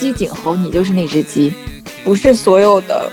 [0.00, 1.52] 鸡儆猴，你就是那只鸡。
[2.02, 3.12] 不是所有的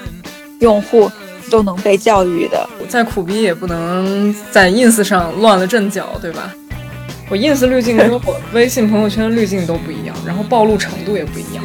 [0.62, 1.12] 用户
[1.52, 2.68] 都能被教育的。
[2.88, 6.50] 再苦逼也不能在 ins 上乱了阵脚，对吧？
[7.30, 8.22] 我 ins 滤镜跟我
[8.54, 11.62] 微信朋友圈滤镜都不一样，然后暴露程度也不一样。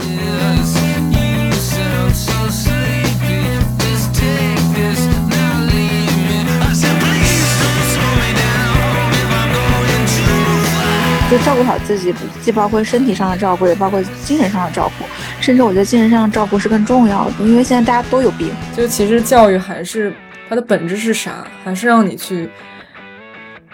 [11.30, 12.12] 就照顾好自己，
[12.42, 15.01] 既包括身体上的照顾，也包括精神上的照顾。
[15.42, 18.48] 甚至我觉得精神上的照顾是更重要的，因为现在大家都有病。
[18.76, 20.14] 就其实教育还是
[20.48, 21.44] 它的本质是啥？
[21.64, 22.48] 还是让你去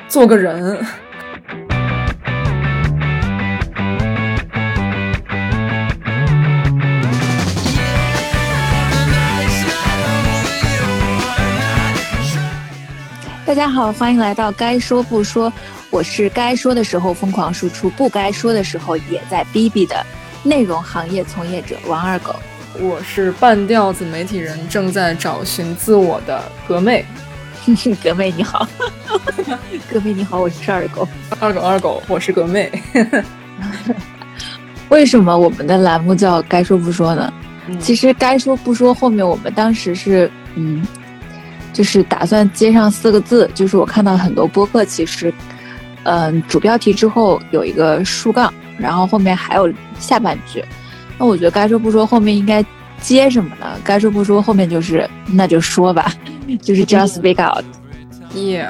[0.09, 0.83] 做个人。
[13.45, 15.53] 大家好，欢迎来到该说不说。
[15.91, 20.03] 我是该说的时候疯狂输出，不该说的时候也在逼逼的
[20.49, 22.35] 内容行业从业者王二狗。
[22.81, 27.05] 我是半吊子媒体人，正在找寻自我的格妹。
[28.03, 28.67] 格妹你好，
[29.93, 31.07] 格妹你好，我是二狗。
[31.39, 32.73] 二狗二狗，我是格妹。
[34.89, 37.31] 为什么我们的栏目叫该说不说呢？
[37.79, 40.83] 其实该说不说后面我们当时是嗯，
[41.75, 45.33] 就是打算接上四个字，就是我看到很多播客其实。
[46.05, 50.65] 嗯，主标题之后有一个竖杠，然后后面还有下半句。
[51.19, 52.65] 那我觉得该说不说，后面应该
[53.01, 53.67] 接什么呢？
[53.85, 56.13] 该说不说，后面就是那就说吧，
[56.63, 57.65] 就是 just speak out。
[58.35, 58.69] 耶，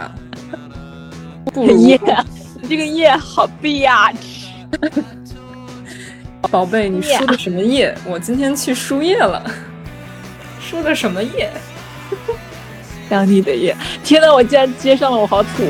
[1.57, 2.01] 耶，
[2.61, 4.15] 你这个耶好 bitch。
[6.51, 7.95] 宝贝，你输的什么液？
[8.07, 9.45] 我今天去输液了。
[10.61, 11.51] 输的什么液？
[13.11, 13.77] 当地的液。
[14.05, 15.65] 天呐，我竟然接上了，我好土。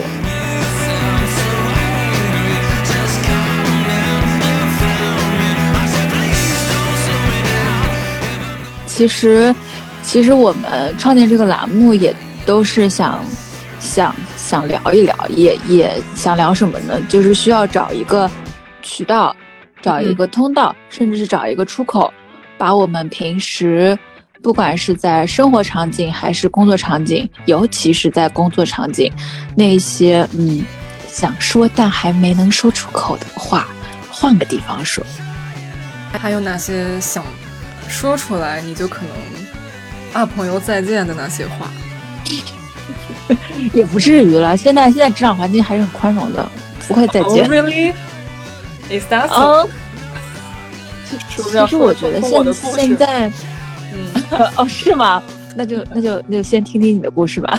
[8.99, 9.55] 其实，
[10.03, 12.13] 其实我们创建这个栏目也
[12.45, 13.25] 都是想，
[13.79, 17.01] 想想聊一聊，也也想聊什么呢？
[17.09, 18.29] 就是需要找一个
[18.83, 19.37] 渠道，
[19.81, 22.13] 找一个通道，甚至是找一个出口，
[22.59, 23.97] 把我们平时
[24.43, 29.13] 不管是在生活场景还是工作场景，尤其是在工作场景，
[29.55, 30.65] 那些嗯
[31.07, 33.69] 想说但还没能说出口的话，
[34.11, 35.05] 换个地方说。
[36.15, 37.23] 还有哪些想？
[37.89, 39.11] 说出来你就可能
[40.13, 41.71] 啊，朋友再见的那些话，
[43.73, 44.57] 也不至于了。
[44.57, 46.49] 现在现在职场环境还是很宽容的，
[46.87, 47.49] 不会再见。
[47.49, 47.93] Really?
[48.91, 49.69] Is that so?
[51.29, 53.29] 其实我觉得现现在，
[53.93, 54.11] 嗯，
[54.57, 55.23] 哦，是吗？
[55.57, 57.59] 那就那就那就先听听你的故事吧。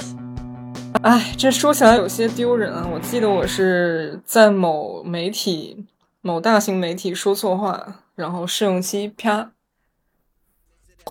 [1.02, 2.88] 哎，这说起来有些丢人啊！
[2.92, 5.86] 我记得我是在某媒体、
[6.22, 7.80] 某大型媒体说错话，
[8.16, 9.52] 然后试用期啪。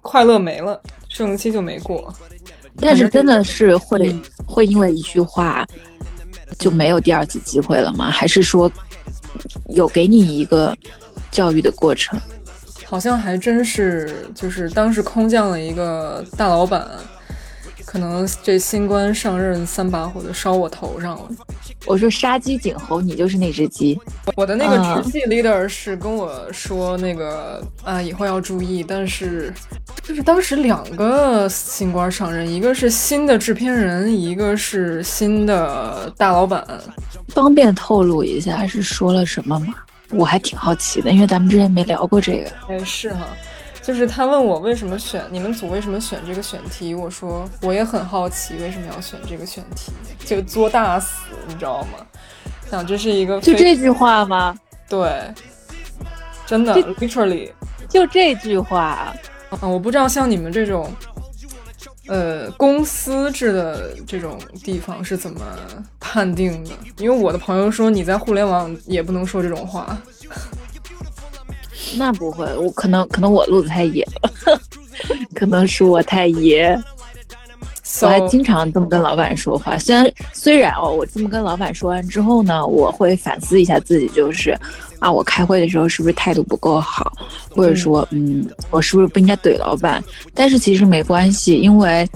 [0.02, 2.12] 快乐没了，试用期就没过。
[2.80, 4.14] 但是真的是会
[4.46, 5.66] 会因为一句话
[6.58, 8.10] 就没有第二次机会了吗？
[8.10, 8.70] 还是说
[9.68, 10.76] 有给你一个
[11.30, 12.18] 教育的过程？
[12.84, 16.88] 好像还真是，就是当时空降了一个大老板。
[17.90, 21.30] 可能这新官上任三把火就烧我头上了。
[21.86, 23.98] 我说杀鸡儆猴，你就是那只鸡。
[24.36, 28.84] 我的那个直系 leader 是跟我说那个啊，以后要注意。
[28.86, 29.50] 但是
[30.02, 36.62] 就是当时两个新官上任，一个是新的制片人，一个是新的大老板。
[37.28, 39.74] 方便透露一下是说了什么吗？
[40.10, 42.50] 我还挺好奇的，因为咱们之前没聊过这个。
[42.68, 43.26] 哎，是哈。
[43.88, 49.90] 就是他问我为什么选你们组为什么选这个选题，我说我也很好奇为什么要选这个选题，
[50.26, 52.06] 就作大死，你知道吗？
[52.70, 54.54] 想这是一个就这句话吗？
[54.90, 55.10] 对，
[56.44, 57.50] 真的，literally
[57.88, 59.16] 就这句话。
[59.62, 60.92] 嗯，我不知道像你们这种，
[62.08, 65.40] 呃，公司制的这种地方是怎么
[65.98, 66.72] 判定的？
[66.98, 69.96] 因为我的朋友说你在互联网也不能说这种话。
[71.96, 74.60] 那不会，我可能可能我路子太野了，
[75.34, 76.78] 可能是我太野。
[78.02, 84.56] 我还经常这么跟老板说话，虽然虽然哦，我这么跟老板说完之后呢，我会反思一下自己，就是
[84.98, 87.10] 啊，我开会的时候是不是态度不够好，
[87.50, 90.04] 或者说嗯，我是不是不应该怼老板？
[90.34, 92.06] 但是其实没关系，因为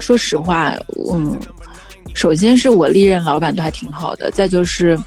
[0.00, 0.74] 说实话，
[1.12, 1.38] 嗯，
[2.14, 4.98] 首先是我历任老板都还挺好的，再就是。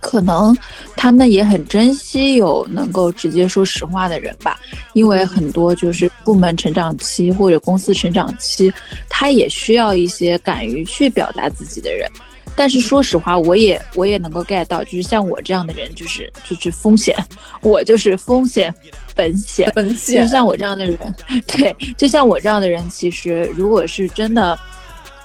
[0.00, 0.56] 可能
[0.96, 4.58] 他们也很珍惜有能够直接说实话的人吧，
[4.92, 8.72] 因为很多就是部门成长期或者公司成长期，
[9.08, 12.08] 他也需要一些敢于去表达自己的人。
[12.56, 17.14] 但是说实话，我也我也能够 get 到，就是像我这样的人，就是就是风险，
[17.60, 18.74] 我就是风险
[19.14, 20.24] 本险，本险。
[20.24, 20.98] 就像我这样的人，
[21.46, 24.58] 对，就像我这样的人，其实如果是真的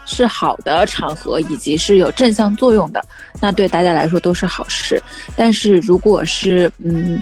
[0.05, 3.03] 是好的场合，以及是有正向作用的，
[3.41, 5.01] 那对大家来说都是好事。
[5.35, 7.21] 但是如果是嗯。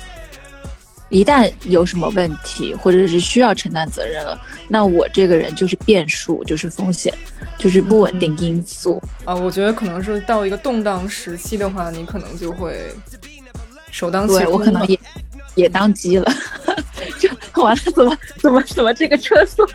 [1.13, 4.39] 一旦有什么问题，或者是需要承担责任了，
[4.69, 7.13] 那我这个人就是变数，就是风险，
[7.57, 9.35] 就是不稳定因素啊。
[9.35, 12.93] 我觉得可能是到一个动荡时期的话，你可能就会
[13.91, 14.43] 首当其冲。
[14.45, 14.97] 对我可能也
[15.55, 16.33] 也当机了，
[17.19, 17.27] 就
[17.61, 19.65] 完了，怎么怎么怎么这个车速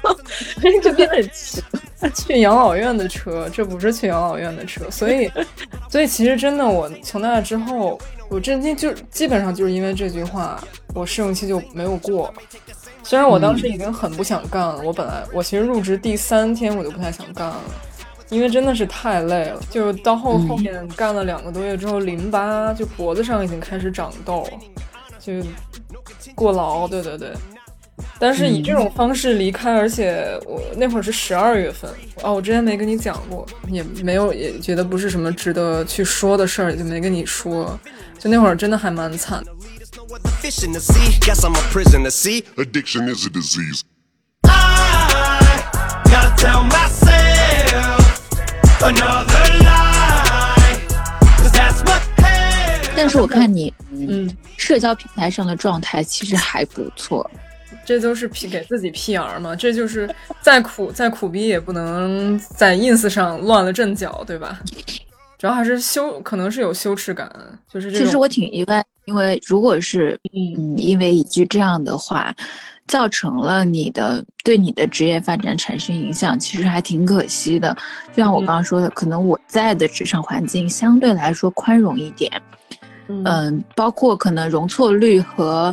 [0.82, 1.62] 就变得很奇。
[2.14, 5.30] 去养老院的车，这不是去养老院的车，所以，
[5.90, 10.62] 所以其实真的，我从那之后，我震惊，就基本上就是因为这句话，
[10.94, 12.32] 我试用期就没有过。
[13.02, 17.60] 虽然我当时已经很不想干了，我本来我其实入职第三天我就不太想干了，
[18.28, 19.60] 因为真的是太累了。
[19.70, 24.46] 就到后后面干了两个多月之后，淋巴就脖子上已经开始长痘，
[25.18, 25.32] 就
[26.34, 26.86] 过劳。
[26.86, 27.32] 对对对。
[28.18, 31.90] 但是以这种方式离开，而且我那会儿是十二月份
[32.22, 37.78] 哦，我之前没跟你讲过，也没有也觉得不是什么值得去说的事儿，就没跟你说。
[38.18, 39.44] 就那会儿真的还蛮惨。
[52.96, 57.28] 但是我看你，嗯，社交平台上的状态其实还不错。
[57.86, 60.12] 这都是 P 给自己 PR 嘛，这就是
[60.42, 64.60] 再苦再苦逼也不能在 ins 上乱了阵脚，对吧？
[65.38, 67.30] 主要还是羞，可能是有羞耻感，
[67.72, 72.34] 就是这其实我挺意外，因为如果是嗯，因为一句这样的话，
[72.88, 77.72] 造成了你的对你的职业发展产生影响，其实还挺可惜的。
[78.12, 82.32] 就像我刚刚说的，可能我在的职场环境相对来说宽容一点，
[83.08, 85.72] 嗯，包括可能容错率和。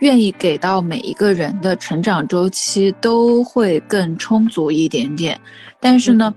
[0.00, 5.38] 愿意给到每一个人的成长周期都会更充足一点点，
[5.78, 6.34] 但是呢，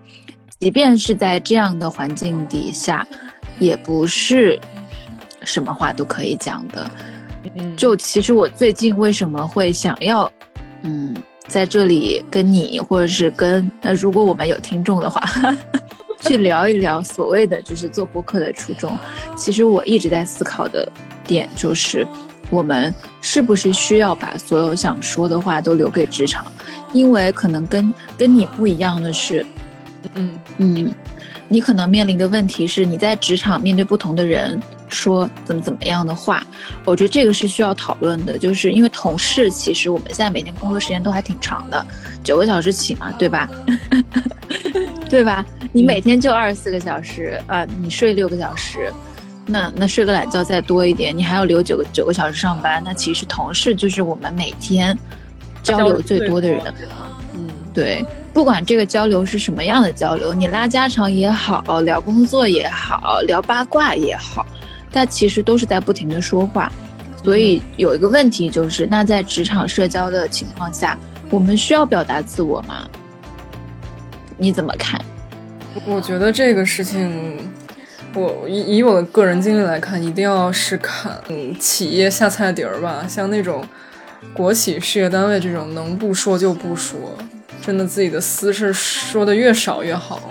[0.60, 3.08] 即便是在这样的环境底下，
[3.60, 4.60] 也不是
[5.44, 6.90] 什么话都可以讲的。
[7.78, 10.30] 就其实我最近为什么会想要，
[10.82, 11.16] 嗯，
[11.48, 15.22] 在这里跟你或者是跟那如果我们有听众的话，
[16.20, 18.98] 去聊一聊所谓的就是做播客的初衷。
[19.38, 20.92] 其实我一直在思考的
[21.26, 22.06] 点就是。
[22.54, 26.46] 我们是不是需要把所有想说的话都留给职场？
[26.94, 29.44] 因为可能跟跟你不一样的是，
[30.14, 30.94] 嗯嗯，
[31.48, 36.46] 你可能面临的问题是你在职场面对不同的人说怎么怎么样的话，
[36.86, 38.38] 我觉得这个是需要讨论的。
[38.38, 41.84] 就是因为同事，其实我们现在每天工作时间都还挺长的，
[42.24, 43.50] 九个小时起嘛，对吧？
[45.10, 45.44] 对吧？
[45.72, 48.94] 你每天就二十四个小时啊，你睡六个小时。
[49.46, 52.82] 那那睡个懒觉再多一点，你还要留九个九个小时上班。
[52.86, 54.98] 那其实同事就是我们每天
[55.62, 56.62] 交流最多的人。
[57.34, 64.46] 嗯，对，不管这个交流是什么样的交流，你拉家常也好，聊工作也好，聊八卦也好，
[64.92, 66.72] 但其实都是在不停的说话。
[67.22, 70.98] 所以有一个问题就是，那在职场社交的情况下，
[71.30, 72.88] 我们需要表达自我吗？
[74.38, 75.00] 你怎么看？
[75.86, 77.38] 我觉得这个事情。
[78.16, 81.20] 我以以我的个人经历来看，一定要是看
[81.60, 83.68] 企业下菜碟儿吧，像那种
[84.34, 87.00] 国企事业单位这种，能不说就不说，
[87.62, 90.30] 真的自己的私事说的越少越好。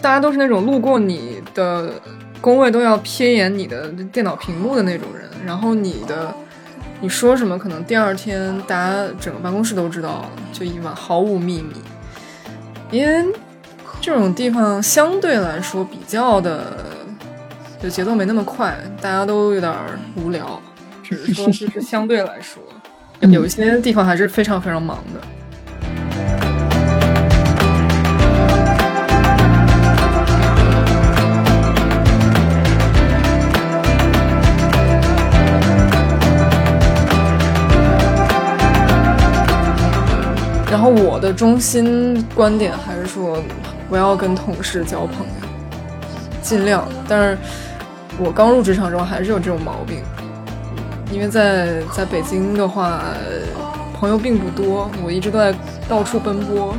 [0.00, 1.94] 大家都是那种路过你的
[2.40, 6.32] 工位都要瞥眼你的电脑屏幕的那种人，然后你的
[7.00, 11.74] 你说什么，可能第二天大家整个办公室都知道，就一晚毫无秘密，
[12.92, 13.26] 因为。
[14.06, 16.76] 这种地方相对来说比较的，
[17.82, 19.74] 就节奏没那么快，大家都有点
[20.14, 20.62] 无聊。
[21.02, 22.62] 只是说，就是相对来说，
[23.28, 25.20] 有一些地方还是非常非常忙的。
[40.70, 43.42] 然后我的中心观点还是说。
[43.88, 45.48] 不要跟同事交朋友，
[46.42, 46.86] 尽量。
[47.08, 47.38] 但是，
[48.18, 49.98] 我刚入职场时候还是有这种毛病，
[51.12, 53.02] 因为在在北京的话，
[53.98, 55.54] 朋友并不多，我一直都在
[55.88, 56.74] 到处奔波。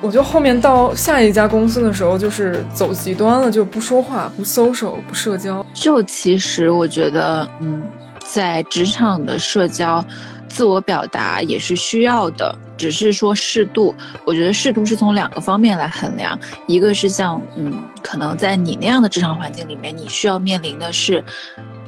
[0.00, 5.64] 我就后面到下一家公司的时候，就是走极端了，就不说话、不 social、不社交。
[5.72, 7.82] 就其实我觉得，嗯，
[8.24, 10.04] 在职场的社交。
[10.48, 13.94] 自我表达也是需要的，只是说适度。
[14.24, 21.22] 我觉得适度是从两个方面来衡量，一个是像，嗯，可能在你那样的职场环境里面，你需要面临的是，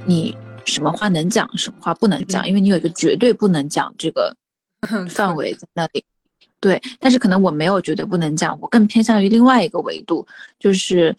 [0.05, 4.35] 你什么话能讲，什么话不能讲，因为你有一个绝对不能讲这个
[5.09, 6.05] 范围在那里。
[6.61, 10.27] 对，但是可能我没有绝对不能讲，我更偏向于另外一个维度，
[10.59, 11.15] 就是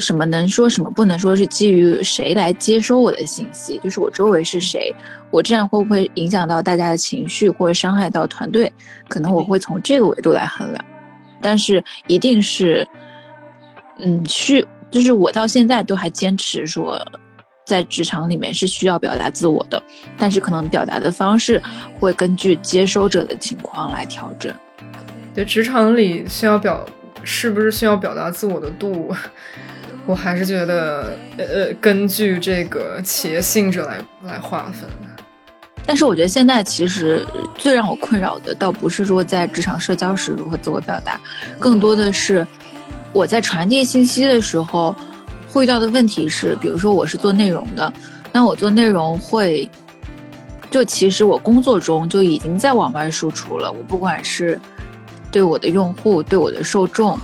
[0.00, 4.94] 什么能说，什么不能说，是基于谁来接收我的信息，就是我周围是谁，
[5.30, 8.72] 我这样会不会影响到大家的情绪，或者伤害到团队？
[9.08, 10.84] 可能我会从这个维度来衡量，
[11.40, 12.86] 但是一定是，
[13.98, 17.00] 嗯，需就是我到现在都还坚持说。
[17.66, 19.80] 在职场里面是需要表达自我的，
[20.18, 21.62] 但是可能表达的方式
[22.00, 24.52] 会根据接收者的情况来调整。
[25.32, 26.84] 对，职场里需要表
[27.22, 29.14] 是不是需要表达自我的度，
[30.06, 34.88] 我还是觉得呃，根据这个企业性质来来划分。
[35.86, 37.26] 但是我觉得现在其实
[37.56, 41.20] 最让我困扰的，倒不是说在职场社交时如何自我表达，
[41.58, 42.46] 更多的是
[43.12, 44.94] 我在传递信息的时候。
[45.52, 47.92] 会遇到的问题是，比如说我是做内容的，
[48.30, 49.68] 那我做内容会，
[50.70, 53.72] 就其实我工作中就已经在往外输出了。
[53.72, 54.60] 我不管是
[55.32, 57.18] 对我的用户、对我的受众，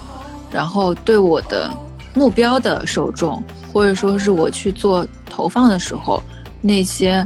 [0.50, 1.70] 然后对我的
[2.16, 3.40] 目标的受众，
[3.72, 6.20] 或者说是我去做投放的时候，
[6.60, 7.24] 那些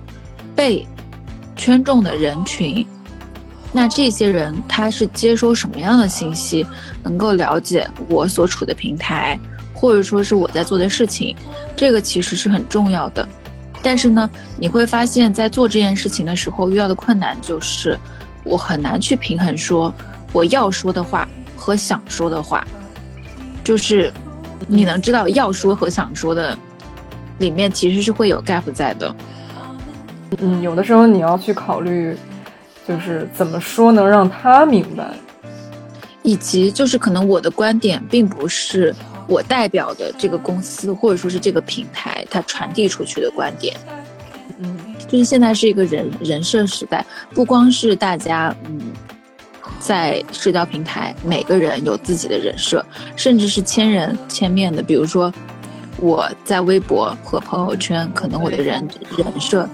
[0.54, 0.86] 被
[1.56, 2.84] 圈中的人群，
[3.72, 6.66] 那这些人他是接收什么样的信息，
[7.04, 9.38] 能够了解我所处的平台。
[9.72, 11.34] 或者说是我在做的事情，
[11.74, 13.26] 这个其实是很重要的。
[13.80, 14.28] 但是呢，
[14.58, 17.98] 你会发现在做这件事情的时候遇到的困难就是，
[18.44, 19.90] 我很难去平衡说
[20.34, 22.62] 我要说的话和想说的话。
[23.64, 24.12] 就是
[24.66, 26.56] 你能知道要说和想说的
[27.38, 29.14] 里面其实是会有 gap 在的。
[30.38, 32.16] 嗯，有的时候你要去考虑，
[32.86, 35.10] 就是怎么说能让他明白，
[36.22, 38.94] 以及就是可能我的观点并不是。
[39.26, 43.76] 我代表的这个公司，或者说是这个平台，它传递出去的观点，
[44.58, 44.76] 嗯，
[45.06, 48.80] 就是现在是一个人人设时代，不光是大家，嗯，
[49.80, 52.84] 在社交平台，每个人有自己的人设，
[53.16, 54.80] 甚至是千人千面的。
[54.82, 55.32] 比如说，
[55.96, 59.68] 我在微博和朋友圈，可能我的人人设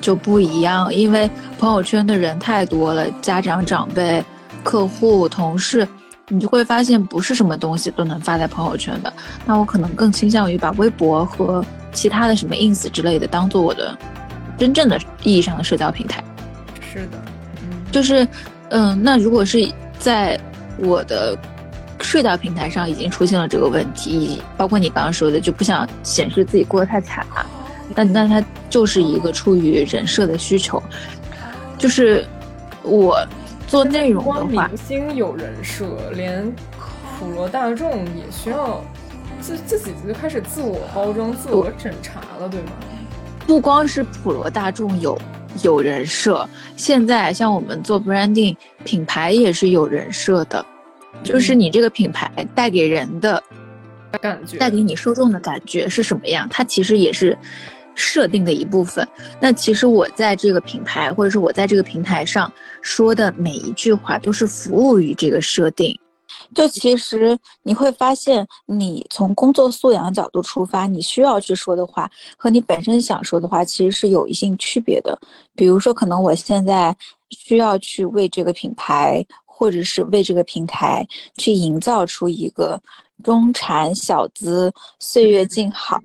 [0.00, 4.22] 就不一样，因为朋友圈的人太多了，家长、长辈、
[4.62, 5.88] 客户、同事。
[6.28, 9.12] 你就会发现，不是什么东西都能发在朋友圈的。
[9.44, 13.96] 那我可能更倾向于把微博和其他的什么 ins 之类的当做我的
[14.58, 16.24] 真正的意义上的社交平台。
[16.80, 17.22] 是的，
[17.62, 18.26] 嗯就是，
[18.70, 20.38] 嗯，那如果是在
[20.78, 21.36] 我的
[22.00, 27.46] 社交平台上已经出现了这个问题，包括你刚刚说的，就不想显示自己过得太惨啊，
[27.94, 30.82] 那那它就是一个出于人设的需求，
[31.78, 32.24] 就是
[32.82, 33.26] 我。
[33.68, 36.48] 做内容的话，明星有人设，连
[37.18, 38.80] 普罗大众也需要
[39.40, 42.68] 自自己就开始自我包装、自我审查了，对吗？
[43.44, 45.18] 不光是普罗大众有
[45.62, 50.64] 有人设，现在像我们做 branding 品牌也是有人设的，
[51.22, 53.42] 就是你这个品牌带给人的
[54.20, 57.36] 感觉，带给你受众的感觉是什么样，它其实也是。
[57.98, 59.08] 设定的一部分。
[59.40, 65.98] 那其实我在这个品牌，或者是我在这个平台上说的每一句话，都是服务于这个设定。
[66.54, 75.18] 就其实你会发现，你从工作素养角度出发，你需要去说的话，和你本身想说的话，其实是有一定区别的。
[75.54, 76.96] 比如说，可能我现在
[77.30, 82.80] 需要去为这个品牌，或者是为这个平台去营造出一个
[83.22, 86.00] 中产小资、岁月静好，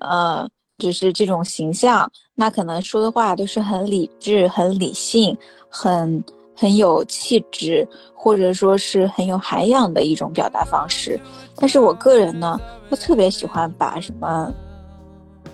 [0.00, 0.48] 呃。
[0.78, 5.36] 就是这种形象，那可能说的话都是很理智、很理性、
[5.68, 6.24] 很
[6.62, 11.18] 很有气质，或者说是很有涵养的一种表达方式。
[11.56, 12.56] 但是我个人呢，
[12.90, 14.54] 又特别喜欢把什么，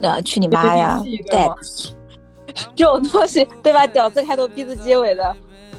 [0.03, 1.49] 呃，去你妈呀，对，
[2.77, 3.87] 这种东西，对吧？
[3.87, 5.35] 屌字开头，逼字结尾的，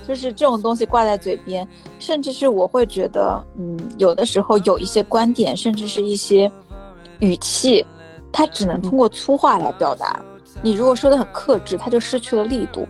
[0.07, 1.67] 就是这种东西挂在嘴边，
[1.99, 6.51] 甚至是我会觉得，嗯，有的时候有一些观点，甚至是一些
[7.19, 7.85] 语气。
[8.31, 10.19] 它只能通过粗话来表达，
[10.63, 12.87] 你如果说的很克制，它就失去了力度。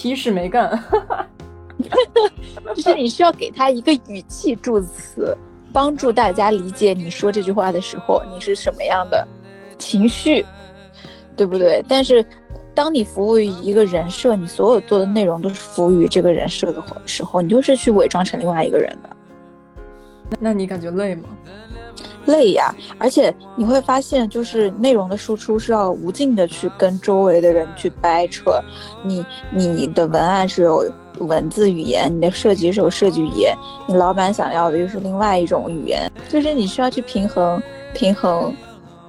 [0.00, 0.80] 屁事没干，
[2.76, 5.36] 就是你需要给他一个语气助词，
[5.72, 9.26] 帮助大家理解你说这句话的时候你是什么样的
[9.76, 10.46] 情绪，
[11.36, 11.84] 对不对？
[11.88, 12.24] 但是
[12.76, 19.10] 当你服务于一个人设，你所有做的内容都是服务于这个人设的时候，你就是去伪装成另外一个人的。
[20.38, 21.24] 那你感觉累吗？
[22.26, 28.60] 累呀，而且你会发现，就是内容的输出是要无尽的去跟周围的人去掰扯。
[29.02, 30.84] 你你的文案是有
[31.18, 37.60] 文字语言，你的设计是有设计语言，你老板想要的又是另外一种语言，就是你需要去平衡
[37.94, 38.54] 平衡，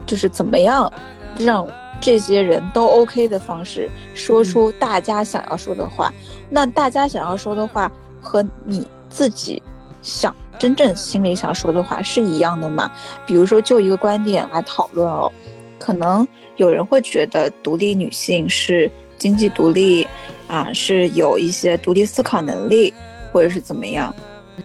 [0.05, 0.91] 就是怎么样
[1.37, 1.67] 让
[2.01, 6.13] 这些人都 OK 的方式，说出大家想要说的话。
[6.49, 7.91] 那大家想要说的话
[8.21, 9.61] 和你自己
[10.01, 12.91] 想真正心里想说的话是一样的吗？
[13.25, 15.31] 比如说，就一个观点来讨论哦，
[15.79, 20.05] 可能有人会觉得独立女性是经济独立，
[20.47, 22.93] 啊，是有一些独立思考能力，
[23.31, 24.13] 或者是怎么样？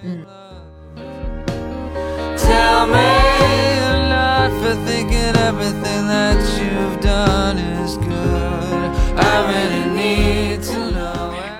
[0.02, 0.24] 嗯。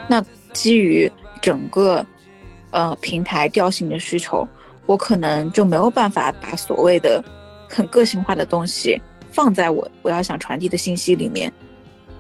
[0.07, 0.23] 那
[0.53, 1.11] 基于
[1.41, 2.05] 整个
[2.75, 4.47] 呃平台调性的需求，
[4.85, 7.23] 我可能就没有办法把所谓的
[7.71, 9.01] 很个性化的东西
[9.31, 11.51] 放在我我要想传递的信息里面。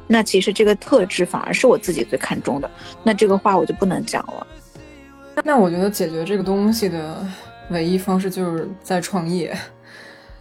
[0.06, 2.70] 那其实这个特质反而是我自己最看重的，
[3.02, 4.46] 那这个话我就不能讲了。
[5.42, 7.26] 那我觉得解决这个东西的
[7.70, 9.56] 唯一方式就是在创业。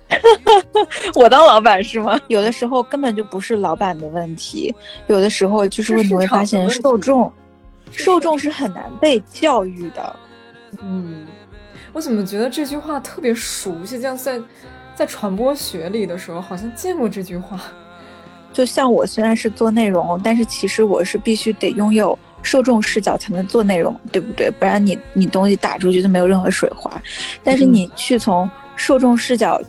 [1.15, 2.20] 我当老板是吗？
[2.27, 4.72] 有的时候根本就不是老板的问题，
[5.08, 7.32] 有的时候就是你会发现受众，
[7.94, 10.16] 受众是很难被教育的。
[10.82, 11.26] 嗯，
[11.94, 14.02] 我怎么觉得这句话特别熟悉？
[14.02, 14.42] 像在
[14.96, 17.62] 在传播学里的时候，好像见过这句话。
[18.52, 24.52] 就像我虽然是做内容，但是其实我是必须得拥有受众视角才能做内容，对不对？
[24.52, 26.92] 不然你你东西打出去就没有任何水花。
[27.44, 29.62] 但是你去从受众视角。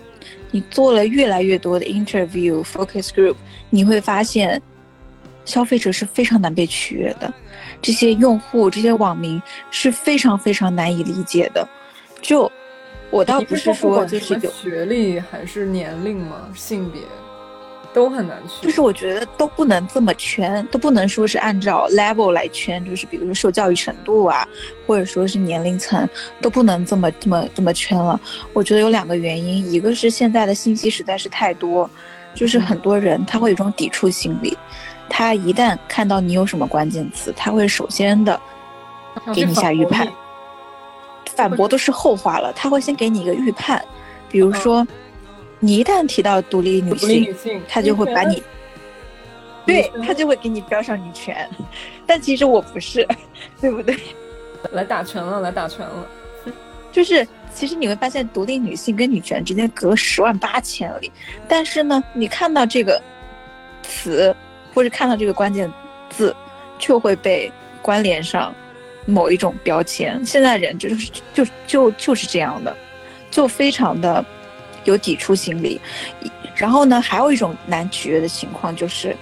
[0.51, 3.35] 你做了越来越多的 interview focus group，
[3.71, 4.63] 你会发现，
[5.45, 7.35] 消费者是非常难被取悦的，
[7.85, 11.67] 这些用户、这些网民是非常非常难以理解的。
[12.21, 12.51] 就
[13.11, 16.49] 我倒不是说就是有学历还是年龄吗？
[16.55, 17.01] 性别？
[17.93, 24.45] 都很难去，就是我觉得都不能这么圈，都不能说是按照 level 来圈，就是比如说受教育程度啊，
[24.85, 26.09] 或者说是年龄层，
[26.41, 28.21] 都不能这么这么这么圈了。
[28.53, 31.89] 我觉得有两个原因，一个是现在的信息实在是太多，
[32.35, 34.59] 就是很多人他会有一种抵触心理，
[35.09, 38.41] 他一旦看到你有什么关键词，他会首先的
[39.35, 40.09] 给你下预判，
[41.35, 43.83] 反驳都是后话了，他会先给你一个预判，
[44.29, 44.87] 比如说。
[45.61, 47.35] 你一旦提到独立女性，
[47.67, 48.43] 他就会把你，
[49.65, 51.49] 对他就会给你标上女权，
[52.05, 53.09] 但其实我不是，
[53.63, 53.97] 对不对？
[54.73, 56.07] 来打拳了，来打拳了。
[56.93, 61.11] 就是其实你会发现，独立女性跟女权之间隔十万八千里，
[61.49, 63.01] 但是呢，你看到这个
[63.83, 64.37] 词
[64.75, 65.73] 或者看到这个关键
[66.11, 66.35] 字，
[66.79, 68.55] 就会被关联上
[69.07, 70.21] 某一种标签。
[70.27, 72.77] 现在人就是就就就是这样的，
[73.31, 74.25] 就非常的。
[74.85, 75.81] 有抵触心理，
[76.55, 79.17] 然后呢，还有一种难取悦的情况就是，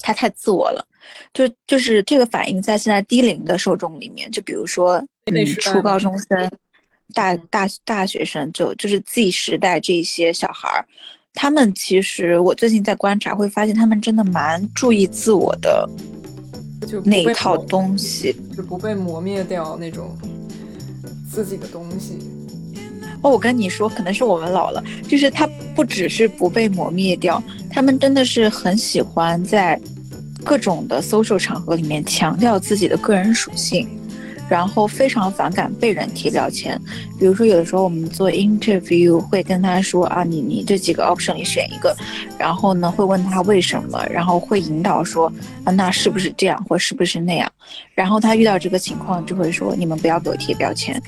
[0.00, 0.84] 他太自我了，
[1.32, 6.50] 就就是这个反应在现在低龄的受众里面，就比如说嗯初高中生、
[7.14, 10.84] 大大大学生，就就是 Z 时代这些小孩儿，
[11.42, 15.88] 他们其实我最近在观察，会发现他们真的蛮注意自我的，
[16.86, 20.14] 就那一套东西，就不被磨灭掉那种
[21.32, 22.18] 自己的东西。
[23.22, 29.80] 哦，我跟你说，可能是我们老了，就是他不只是不被磨灭掉，他们真的是很喜欢在
[30.44, 33.88] 各种的 social 场合里面强调自己的个人属性，
[34.50, 36.78] 然后非常反感被人贴标签。
[37.18, 41.96] 比如说，有的时候我们做 interview 会跟他说啊，你你这几个 option 里选一个，
[42.36, 45.32] 然后呢会问他为什么，然后会引导说
[45.62, 47.48] 啊，那是不是这样或是不是那样？
[47.94, 51.00] 然后他遇到这个情况就会说，你们不要给我贴标签。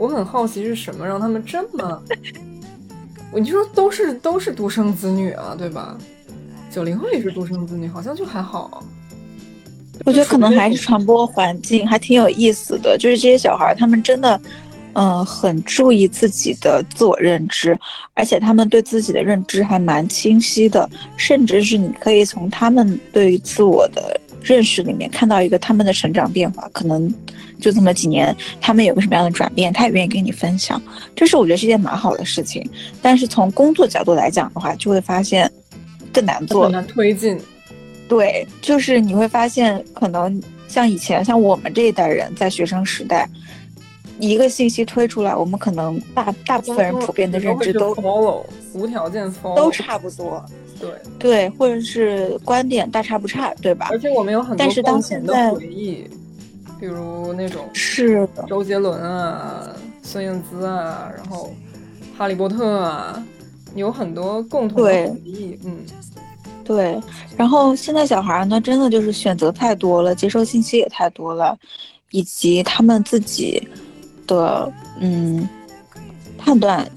[0.00, 2.02] 我，很好奇是什么让他们这么，
[3.30, 5.94] 我就说都是都是独生子女啊，对吧？
[6.70, 8.82] 九零后也是独生子女，好像就还好。
[10.06, 14.40] 我觉得可能还是传播环境还挺有意思的，就是这些小孩他们真的。
[14.94, 17.78] 嗯，很注意自己的自我认知，
[18.14, 27.12] 而且他们对自己的认知还蛮清晰的，甚至是你可以从他们对于自我的认识里面看到一个他们的成长变化，可能
[27.60, 30.80] 就这么几年，他们有个什么样的转变，他也愿意跟你分享，
[31.14, 32.68] 这是我觉得是件蛮好的事情。
[33.02, 35.50] 但是从工作角度来讲的话，就会发现
[36.12, 37.38] 更难做，更难推进。
[38.08, 43.28] 对，就是你会发现，可能像以前，像我们这一代人在学生时代。
[44.18, 50.44] 一个信息推出来，我们可能大大部分人普遍的认知都 follow 无条件 follow 都差不多，
[50.80, 53.88] 对对，或者是观点大差不差，对吧？
[53.90, 56.08] 而且我们有很多但是当现在回忆，
[56.80, 61.52] 比如那种是，周杰伦啊、孙燕姿啊，然后
[62.16, 63.22] 哈利波特啊，
[63.74, 65.76] 有很多共同的回忆，嗯。
[66.62, 67.00] 对，
[67.36, 71.58] 然后现在小孩呢，真的就是选择太多了，接受信息也太多了，
[72.12, 73.68] 以及他们自己
[74.24, 75.48] 的嗯
[76.38, 76.88] 判断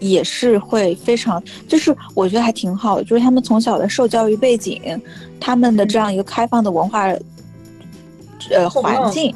[0.00, 5.00] 也是会非常，就是我觉得还挺好的，就是他们从小的受教育背景，
[5.38, 7.06] 他们的这样一个开放的文化
[8.50, 9.34] 呃环境，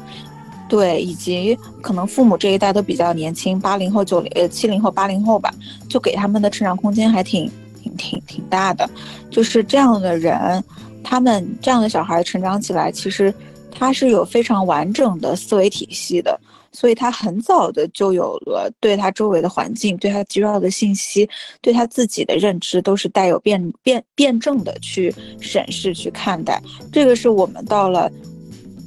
[0.67, 5.53] 对，以及可能父母这一代都比较年轻，八零后、九零呃七零后、八零后吧，
[5.87, 7.49] 就给他们的成长空间还挺。
[7.97, 8.89] 挺挺大的，
[9.29, 10.61] 就是这样的人，
[11.03, 13.33] 他们这样的小孩成长起来，其实
[13.71, 16.37] 他是有非常完整的思维体系的，
[16.75, 21.27] 所以他很早的就有了对他周围的环境、对他接受到的信息、
[21.61, 26.61] 对他自己的认知，都是带有辩辩辩证的去审视、去看待。
[26.91, 28.11] 这个是我们到了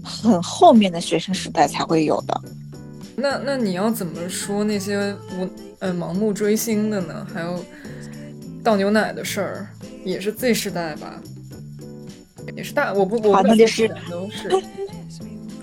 [0.05, 2.40] 很后面的学生时代才会有的。
[3.16, 5.48] 那那你要怎么说那些无
[5.81, 7.27] 呃盲目追星的呢？
[7.33, 7.64] 还有？
[8.64, 9.68] 倒牛奶的事儿
[10.05, 11.22] 也是 Z 时代吧，
[12.55, 14.48] 也是大，我不，我那就是都是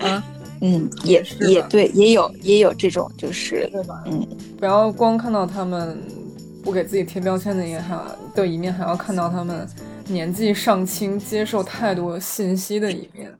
[0.04, 0.24] 啊，
[0.60, 4.02] 嗯，也也对，也有也有这种，就是对吧？
[4.06, 4.26] 嗯，
[4.58, 5.98] 不要光看到他们
[6.62, 7.98] 不给自己贴标签的一还
[8.34, 9.66] 的一面，还要看到他们
[10.06, 13.32] 年纪尚轻、接受太多信息的一面。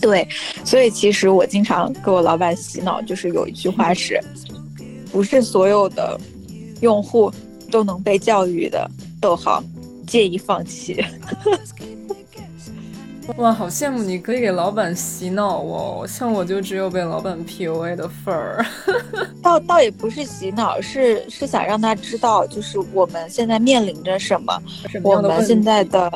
[0.00, 0.26] 对，
[0.64, 4.20] 所以其实我经常给我老板洗脑，就是有一句话是，
[5.10, 6.20] 不是所有的
[6.80, 7.32] 用户。
[7.70, 9.62] 都能被教育的，逗号，
[10.06, 11.04] 建议放弃。
[13.36, 16.04] 哇，好羡慕你可以给老板洗脑哦！
[16.08, 18.64] 像我就只有被老板 PUA 的份儿。
[19.42, 24.60] 倒倒也不是洗脑，是是想让他知道，就是我们现在面临着什么，
[25.04, 26.10] 我们现在的。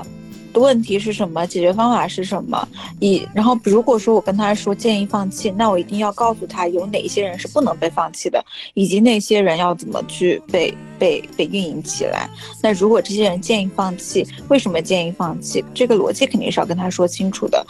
[0.53, 1.47] 的问题是什么？
[1.47, 2.69] 解决方法是什么？
[3.01, 12.29] 以然后如果说我跟他说建议放弃，那我一定要告诉他有哪些人是不能被放弃的，以及那些人要怎么去被被被运营起来。
[12.63, 15.65] 那如果这些人建议放弃，为什么建议放弃？
[15.75, 17.67] 这个逻辑肯定是要跟他说清楚的。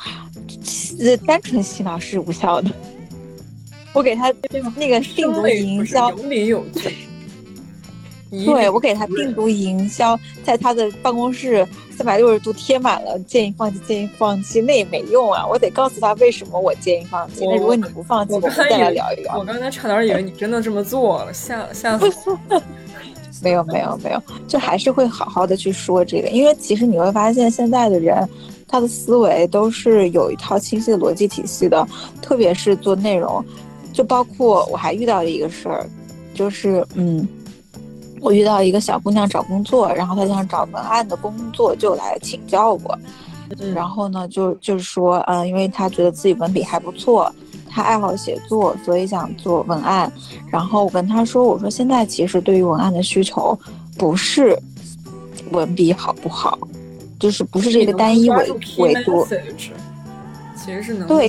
[1.27, 2.71] 单纯洗脑是无效的。
[3.93, 4.33] 我给他
[4.77, 6.95] 那个病毒营销有理有据。
[8.31, 15.47] 对我给他病毒营销，在他的办公室三百六十度贴满了建议放弃，建议放弃，那也没用啊！
[15.47, 17.47] 我得告诉他为什么我建议放弃。
[17.47, 19.39] 那如果你不放弃，我们再来聊一聊。
[19.39, 22.37] 我刚才差点以为你真的这么做了，吓吓死！
[23.43, 28.29] 没有没有没有，就还是会好好的去说这个，因为其实你会发现现在的人，
[28.67, 31.87] 他的思维都是有一套清晰的逻辑体系的，
[32.21, 33.45] 特别是做内容，
[33.93, 35.87] 就包括我还遇到了一个事儿，
[36.35, 37.27] 就是嗯。
[38.23, 42.99] 我遇到一个小姑娘找工作，然后她想找文案的工作，就来请教我。
[43.75, 47.31] 然后呢，就就是说，嗯，因为她觉得自己文笔还不错，
[47.69, 50.11] 她爱好写作，所以想做文案。
[50.49, 53.59] 然后我跟她说，我说现在其实对于文案的需求，
[53.99, 54.57] 不是
[55.51, 56.57] 文笔好不好，
[57.19, 59.27] 就是不是这个单一维维度，
[60.57, 61.29] 其实是能对。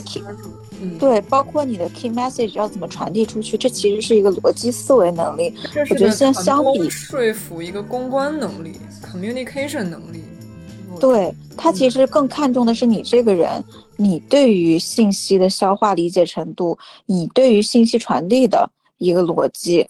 [0.99, 5.53] 对，包括你的 key message 要怎么传递出去，这其实是一个逻辑思维能力。
[5.89, 10.23] 我觉得现在相比说服一个公关能力，communication 能力，
[10.99, 13.63] 对他其实更看重的是你这个人，
[13.97, 19.87] 你对于信息的消化理解程度，你对于信息传递的一个逻辑，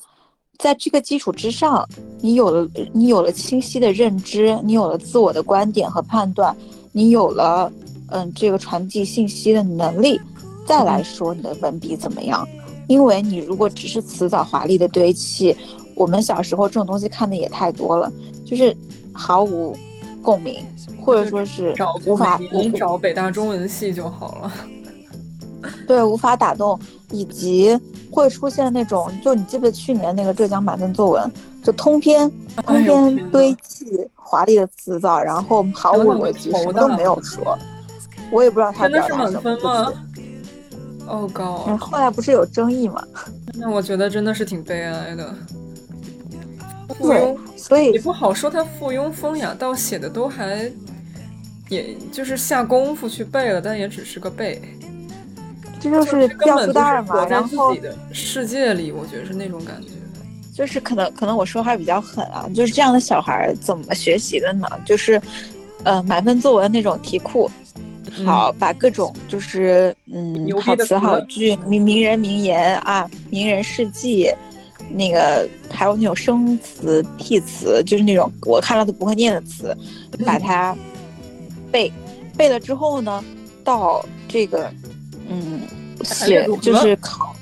[0.57, 1.87] 在这个基础之上，
[2.21, 6.55] 你有了你有了清晰的认知，你有了自我的观点和判断，
[6.91, 7.71] 你有了
[8.07, 10.19] 嗯这个传递信息的能力。
[10.65, 12.47] 再来说你的文笔怎么样？
[12.87, 15.55] 因为你如果只是辞藻华丽的堆砌，
[15.95, 18.11] 我们小时候这种东西看的也太多了，
[18.45, 18.75] 就是
[19.13, 19.73] 毫无
[20.21, 20.65] 共鸣，
[21.01, 21.73] 或者说是
[22.05, 24.51] 无法你找北大中文系就好了。
[25.87, 26.77] 对，无法打动，
[27.09, 27.79] 以及
[28.11, 31.31] 会出现那种，就你记不记得去年那个浙江满分作文，
[31.63, 32.29] 就通篇
[32.65, 37.57] 通篇堆砌华丽的辞藻，然后毫无逻辑，什么都没有说，
[38.29, 39.93] 我也不知道他表达什么。
[41.07, 41.57] 哦，高。
[41.77, 43.03] 后来不是有争议吗？
[43.53, 45.35] 那我觉得真的是挺悲哀的。
[46.99, 50.71] 对，所以也不好说他附庸风雅，倒写的都还，
[51.69, 54.61] 也就是下功夫去背了，但也只是个背。
[55.79, 57.25] 这就是掉书袋嘛。
[57.25, 57.75] 然后
[58.11, 59.89] 世界里，我觉得是那种感觉。
[60.53, 64.67] 就是可能可能我说话比较狠啊，就是这样的小孩怎么学习的呢？
[64.85, 65.19] 就是，
[65.83, 67.49] 呃，满分作文那种题库。
[68.25, 74.31] 好，把各种就是嗯好词好句、名名人名言啊、名人事迹，
[74.89, 79.75] 那个还有那种生词替词，就是那种我看了都不会念的词，
[80.25, 80.75] 把它
[81.71, 81.91] 背
[82.37, 83.23] 背了之后呢，
[83.63, 84.71] 到这个
[85.27, 85.61] 嗯
[86.03, 87.35] 写就是考，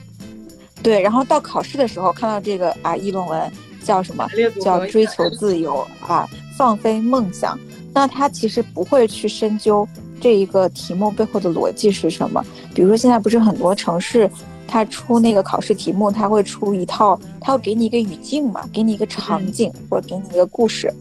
[0.81, 3.51] 对，然后到考试的时候看到这个啊议论文
[3.83, 4.27] 叫什么？
[4.61, 7.59] 叫追求自由啊，放飞梦想。
[7.93, 9.85] 那他其实不会去深究
[10.21, 12.41] 这一个题目背后的逻辑是什么。
[12.73, 14.29] 比如说现在不是很多城市，
[14.67, 20.93] 它出那个考试题目，它会出一套，它会给你一个语境嘛，给你一个场景，或者给你一个故事，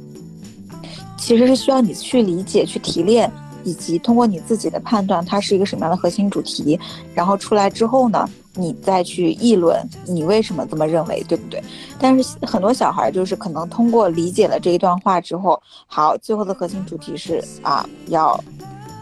[1.17, 3.31] 其实是需要你去理解、去提炼。
[3.63, 6.81] 以及通过你自己的判断，它是一个什么样的核心主题，
[7.15, 11.63] 然后出来之后呢，你再去议论你为什么这么认为，对不对？
[11.99, 18.43] 但是很多小孩就是可能通过理解了这一段话之后，好，最后的核心主题是啊，要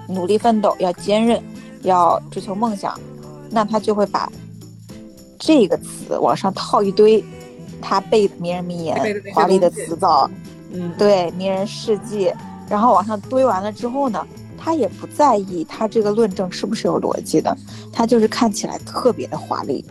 [0.09, 1.43] 努力奋斗，要坚韧，
[1.83, 2.99] 要追求梦想，
[3.51, 4.31] 那他就会把
[5.39, 7.25] 这个词往上套一堆
[7.81, 10.29] 他背的名人名言、华丽的词藻，
[10.73, 12.33] 嗯，对，名人事迹，
[12.69, 14.27] 然后往上堆完了之后呢？
[14.61, 17.57] 他也不在意他这个论证是不是有逻辑的，
[17.93, 19.85] 他就是看起来特别的华丽，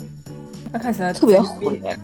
[0.73, 1.97] 他看起来特别唬人，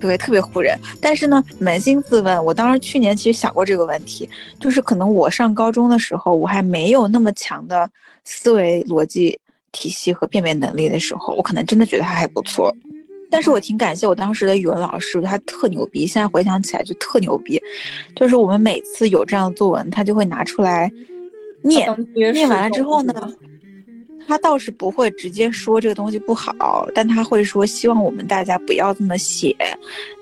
[0.00, 0.78] 对，特别唬人。
[1.00, 7.88] 但是呢，扪心自问，我当时去年其实想过这个问题，就是可能我上高中的时候，我还没有那么强的
[8.24, 9.38] 思维逻辑
[9.70, 12.74] 体系和辨别能力的时候，我可能真的觉得他还不错。
[13.30, 17.62] 但是我挺感谢我当时的语文老师，他特牛逼，现在回想起来就特牛逼，
[18.16, 20.90] 就是我们每次有这样的作文，他就会拿出来。
[21.62, 21.86] 念
[22.32, 23.12] 念完了之后呢，
[24.26, 29.56] 他倒是不会直接说这个东西不好，但他会说希望我们大家不要这么写，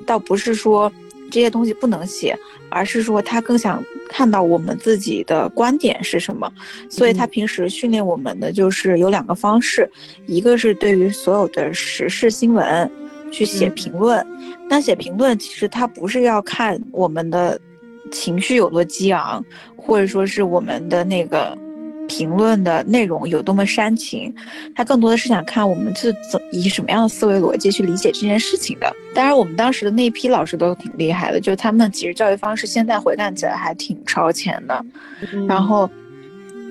[0.07, 0.91] 倒不是说
[1.31, 2.37] 这些东西不能写，
[2.71, 6.51] 而是说他更想看到我们自己的观点是什么。
[6.89, 9.91] 所以他平时训练我们的就是有两个方式，
[10.27, 12.91] 一个是对于所有的时事新闻
[13.31, 14.27] 去写评论，
[14.69, 17.61] 那写评论其实他不是要看我们的。
[18.11, 19.45] 情绪有多激昂，
[19.77, 21.55] 或者说是我们的那个
[22.09, 24.35] 评论的内容有多么煽情，
[24.75, 28.93] 他更多的是想看我们是怎以什么样的思维逻辑去理解这件事情的。
[29.15, 34.85] 当然，我们当时的那批老师都挺厉害的，就是他们其实教育方式现在回看起来还挺超前的。
[35.47, 35.89] 然后，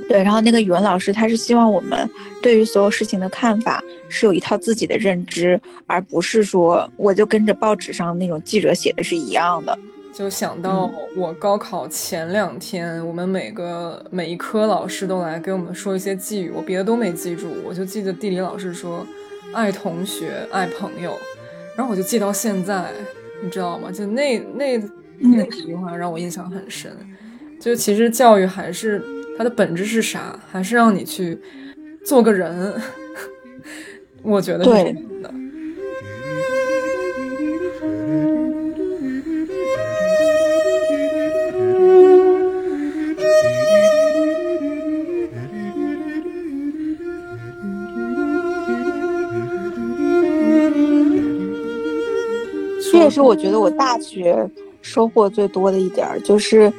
[0.09, 2.09] 对，然后那个语文老师他是希望我们
[2.41, 9.77] 对于所有事情的看法是有一套自己的认知，而不是说我就跟着报纸上那种记者写的是一样的。
[10.17, 19.05] 就想到我高考前两天，我们每个每一科老师都来给我们说一些寄语，我别的都没记住，我就记得地理老师说
[19.53, 21.15] “爱同学，爱朋友”，
[21.77, 22.91] 然后我就记到现在，
[23.43, 23.91] 你知道吗？
[23.91, 24.81] 就那那
[25.19, 26.91] 那几句话让我印象很深。
[27.59, 28.99] 就其实教育还是
[29.37, 30.35] 它的本质是啥？
[30.51, 31.39] 还是让你去
[32.03, 32.73] 做个人？
[34.23, 34.71] 我觉得是
[35.21, 35.31] 的。
[53.07, 54.45] 也是我觉得我大学
[54.81, 56.71] 收获最多的一点儿，就是，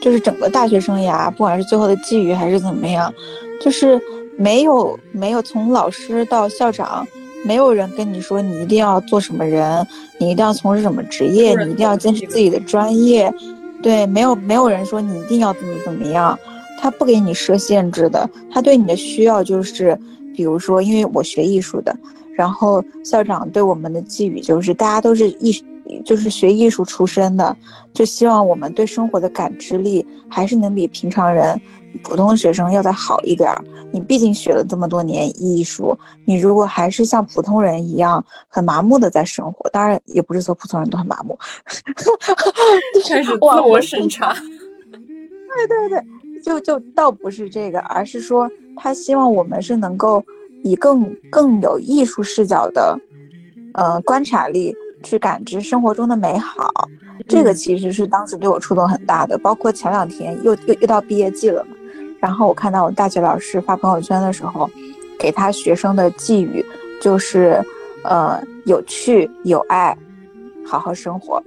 [0.00, 3.12] 就是整个大学生涯，不管是最后的际遇还是怎么样，
[3.60, 4.00] 就是
[4.38, 7.06] 没有没有从老师到校长，
[7.44, 9.86] 没有人跟你说你一定要做什么人，
[10.18, 13.30] 你一定要从事什么职业，你一定要坚持自己的专业，
[13.82, 16.38] 对，没有没有人说你一定要怎么怎么样，
[16.80, 19.98] 他不给你设限制的，他对你的需要就是，
[20.34, 21.94] 比如说，因为我学艺术的。
[22.36, 25.52] 然后校长对我们的寄语就是，大家都是艺，
[26.04, 27.56] 就是学艺术出身的，
[27.94, 31.58] 就希望我们对生活的感知力还是能比平常人、
[32.02, 33.64] 普通学生要再好一点儿。
[33.90, 35.96] 你毕竟学了这么多年艺术，
[36.26, 41.38] 你如果还是像普通人一样很麻木的在生活，当然也不是说普通人都很麻木，
[43.08, 44.34] 开始自我审查。
[45.56, 46.04] 对对对，
[46.42, 50.22] 就就倒不是这个，而是说他希望我们是能够。
[50.66, 52.98] 以更更有艺术视角的，
[53.74, 54.74] 呃，观察力
[55.04, 56.88] 去感知生活中的美好，
[57.28, 59.38] 这个其实是当时对我触动很大的。
[59.38, 61.76] 包括前两天又又又到毕业季了嘛，
[62.18, 64.68] 然后我看到我大学老师发朋友圈的时候，
[65.18, 66.64] 给他学生的寄语
[67.00, 67.62] 就是，
[68.02, 69.96] 呃，有趣有爱，
[70.66, 71.40] 好好生活，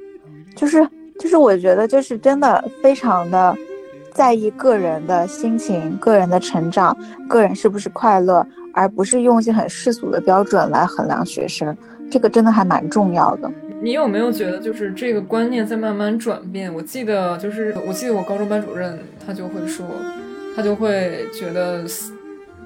[0.55, 0.87] 就是
[1.19, 3.53] 就是我觉得就是真的非常的
[4.13, 6.95] 在意个人的心情、个人的成长、
[7.27, 8.45] 个人是不是快乐。
[8.73, 11.75] 而不是用一些很世俗的标准来衡量学生，
[12.09, 13.51] 这个真的还蛮重要的。
[13.81, 16.73] 你有没有觉得，就是这个观念在慢慢转变？
[16.73, 19.85] 我记得，就是我记得我高中班主任他就会说，
[20.55, 21.85] 他就会觉得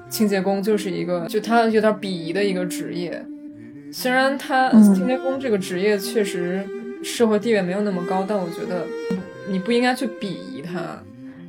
[0.08, 3.24] 清洁工就是一个就他有点鄙夷的一个职业。
[3.92, 6.64] 虽然他清洁工这个职业确实
[7.02, 8.84] 社会地位没有那么高，但我觉得
[9.48, 10.80] 你不应该去鄙夷他。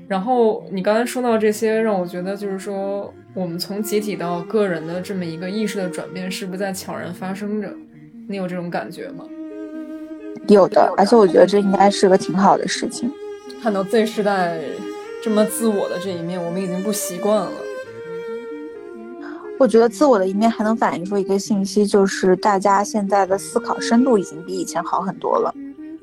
[0.08, 3.12] 然后你刚才说到这些，让我觉得就是说。
[3.36, 7.70] 我们从集体到个人的这么一个意识的转变，是不是在悄然发生着？
[8.30, 9.26] 你有这种感觉吗？
[10.48, 13.12] 有的，而且我觉得这应该是个挺好的事情。
[13.62, 14.58] 看到 Z 世代
[15.22, 17.52] 这么自我的这一面，我们已经不习惯了。
[19.60, 25.54] 我觉得自我的一面还能反映出一个信息，就是大家现在的思考深度已经比以前好很多了。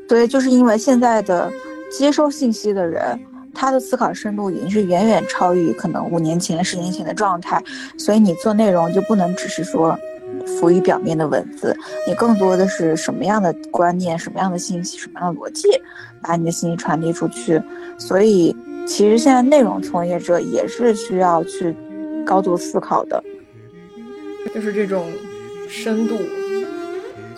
[0.06, 1.50] 对，就是因为现在的
[1.90, 3.18] 接收信息的人，
[3.54, 7.62] 他的思考深度已经是远远超于可能五年前、十年前的状态，
[7.98, 9.98] 所以你做内容就不能只是说。
[10.58, 11.76] 浮于表面的文字，
[12.08, 15.68] 你更多的是什么样的观念、什么样的信息、什么样的逻辑，
[16.20, 17.62] 把你的信息传递出去。
[17.96, 21.76] 所以，其实现在内容从业者也是需要去
[22.24, 23.22] 高度思考的，
[24.52, 25.06] 就是这种
[25.68, 26.16] 深度。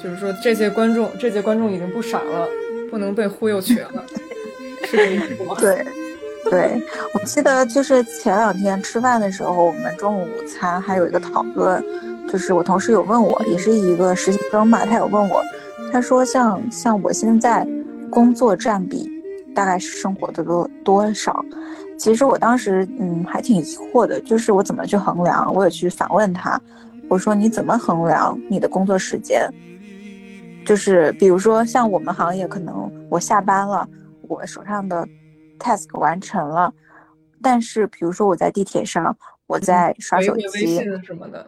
[0.03, 2.49] 就是说，这些观众，这些观众已经不傻了，
[2.91, 4.05] 不能被忽悠瘸了，
[4.85, 5.57] 是这意思吗？
[5.61, 5.85] 对，
[6.51, 6.83] 对，
[7.15, 11.83] 我记得就是前两天吃饭的时候，我们中午午餐还有一个讨论。
[12.27, 15.43] 就是我同事有问我，也是一个实习生嘛，他有问我，
[15.93, 17.67] 他说像像我现在
[18.11, 19.09] 工作占比
[19.55, 21.45] 大概是生活的多多少？
[21.99, 25.55] 其实我当时嗯还挺疑惑的，就是我怎么去衡量？
[25.55, 26.61] 我也去反问他，
[27.09, 29.49] 我说你怎么衡量你的工作时间？
[30.65, 33.87] 就是比如说像我们行业，可能我下班了，
[34.29, 35.07] 我手上的
[35.59, 36.73] task 完成了，
[37.43, 41.47] 但是比如说我在地铁上，我在刷手机什么的。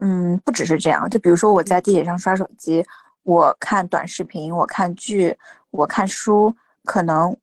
[0.00, 2.84] 嗯，不只是这样，就比如说我在地铁上刷手机，
[3.22, 5.36] 我看短视频，我看剧，
[5.70, 7.36] 我看书，可能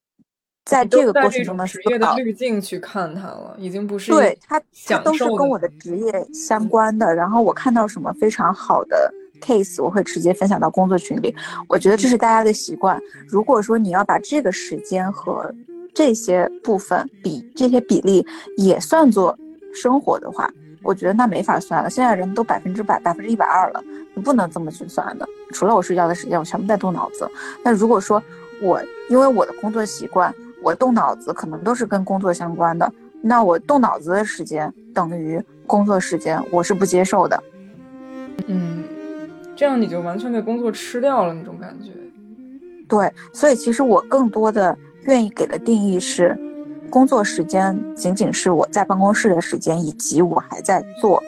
[0.65, 7.13] 在这个过程中的职业的滤镜去看它了，已经不是对它，它都是跟我的职业相关的。
[7.13, 11.35] 然后我看到什么非常好的 case，我会直接分享到工作群里。
[11.67, 13.01] 我觉得这是大家的习惯。
[13.27, 15.53] 如果说你要把这个时间和
[15.93, 18.25] 这些部分比这些比例
[18.57, 19.37] 也算作
[19.73, 20.51] 生活的话。
[20.83, 25.27] 我觉得那没法算了，现在人都百分之百、百分之一百二了，你不能这么去算的。
[25.51, 27.29] 除了我睡觉的时间，我全部在动脑子。
[27.61, 28.23] 那如果说
[28.61, 32.89] 我因为我的工作习惯，我动脑子可能都是跟工作相关的，
[33.21, 37.43] 那我动脑子的时间等于工作时间，我是不接受的。
[38.45, 38.83] 嗯，
[39.57, 41.91] 这样你就完全被工作吃掉了那种感觉。
[42.87, 46.37] 对，所以其实我更多的愿意给的定义是。
[46.89, 51.21] 工作时间仅仅是我在办公室的时间，以及我还在做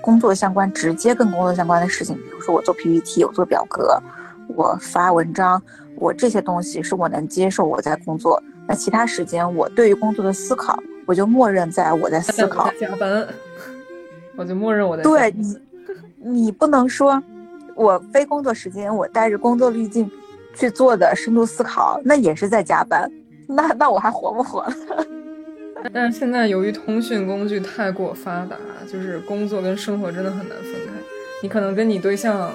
[0.00, 4.02] 工作相关、直接跟工作相关的事情，比如说我做 PPT，我做表格，
[4.56, 5.62] 我发文章，
[5.96, 8.42] 我这些东西是我能接受我在工作。
[8.66, 12.70] 那其他时间，我对于工作的思考，我就默认在我在思考。
[12.80, 13.28] 加班，
[14.36, 15.02] 我就默认我在。
[15.02, 15.56] 对你，
[16.16, 17.22] 你不能说
[17.74, 20.10] 我非工作时间，我带着工作滤镜
[20.54, 23.10] 去做的深度思考，那也是在加班。
[23.46, 24.74] 那那我还活不活了？
[25.92, 28.56] 但是现在由于通讯工具太过发达，
[28.90, 30.92] 就是工作跟生活真的很难分开。
[31.42, 32.52] 你可能跟你对象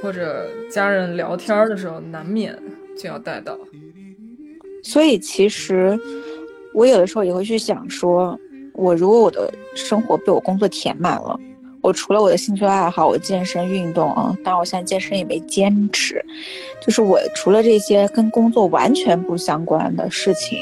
[0.00, 2.58] 或者家人聊天的时候，难免
[2.96, 3.58] 就要带到。
[4.82, 5.98] 所以其实
[6.72, 8.38] 我有的时候也会去想，说
[8.72, 11.38] 我如果我的生活被我工作填满了。
[11.82, 16.24] 我除了我的兴趣爱好，我健身运动啊，当然我现在健身也没坚持。
[16.80, 20.58] 就是我除了这些跟工作完全不相关的事情，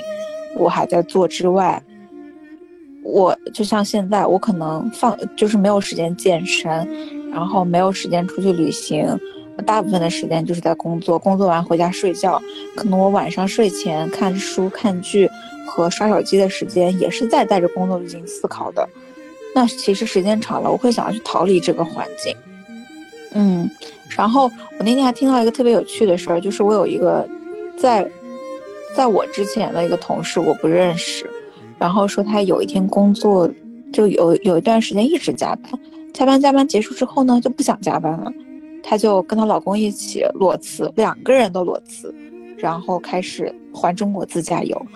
[0.57, 1.83] 我还在做之外，
[3.03, 6.71] 我就像现在，我可能放就是没有时间健身，
[7.31, 9.07] 然后没有时间出去旅行，
[9.67, 12.41] 大部分的时间就是在工作，工作完回家睡觉。
[12.75, 15.31] 可能我晚上睡前看书、看剧
[15.67, 18.89] 和刷手机的时间，也是在带着工作进行思考的。
[19.55, 22.35] 那其实时间长了，我会想要去逃离这个环境。
[23.33, 23.69] 嗯，
[24.17, 24.45] 然后
[24.79, 27.29] 我那天还听到一个特别有趣的事儿，就是我有一个
[27.77, 28.09] 在
[28.97, 31.29] 在我之前的一个同事，我不认识，
[31.79, 33.49] 然后说他有一天工作
[33.93, 35.73] 就有有一段时间一直加班，
[36.13, 38.33] 加班加班结束之后呢就不想加班了，
[38.83, 42.13] 她就跟她老公一起裸辞，两个人都裸辞，
[42.57, 44.87] 然后开始环中国自驾游。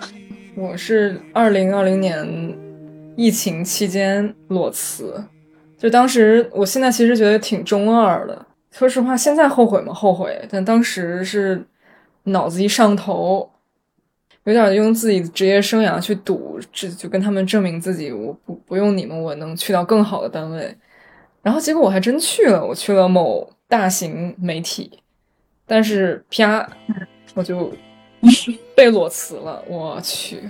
[0.56, 2.63] 我是二零二零年。
[3.16, 5.24] 疫情期间裸辞，
[5.78, 8.46] 就当时，我现在其实觉得挺中二的。
[8.70, 9.92] 说实话，现在后悔吗？
[9.94, 10.46] 后悔。
[10.50, 11.64] 但当时是
[12.24, 13.48] 脑子一上头，
[14.44, 20.76] 有点用自己的职业生涯去赌，这就跟他们证明自己，我不不用你们，我能去到更好的单位。
[21.42, 24.90] 然后结果我还真去了，我去了某大型媒体，
[25.66, 26.68] 但是啪，
[27.34, 27.72] 我就
[28.74, 29.62] 被裸辞了。
[29.68, 30.40] 我去。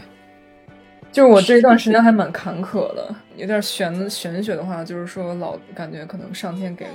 [1.15, 6.87] 就是我这一段时间还蛮坎坷的，有点玄玄学的话，就是说老感觉可能上天给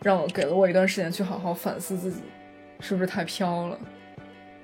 [0.00, 2.20] 让我给了我一段时间去好好反思自己，
[2.78, 3.76] 是不是太飘了？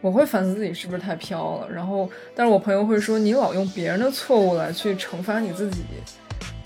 [0.00, 1.68] 我会反思自己是不是太飘了。
[1.68, 5.82] 然后，但是我朋友会说你老用别人的错误来去惩罚你自己，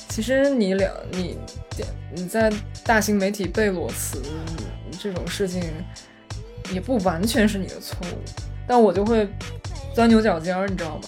[0.07, 1.39] 其实你两你
[1.71, 2.53] 点你在
[2.85, 4.21] 大型媒体被裸辞
[5.01, 5.63] 这种事情，
[6.75, 8.19] 也不完全是你的错误。
[8.67, 9.27] 但我就会
[9.95, 11.03] 钻牛角尖儿，你知道吗？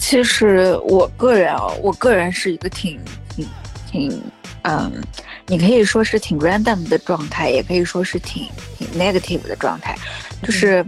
[0.00, 2.98] 其实我个人啊，我个人是一个挺
[3.28, 3.46] 挺
[3.88, 4.22] 挺，
[4.62, 4.90] 嗯，
[5.46, 9.96] 你可以说是挺 random 的状态，也可以说是挺挺 negative 的状态。
[10.42, 10.84] 就是，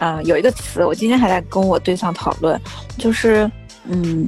[0.00, 2.60] 嗯，有一个词，我今天还在跟我对象讨论，
[2.96, 3.48] 就是，
[3.84, 4.26] 嗯，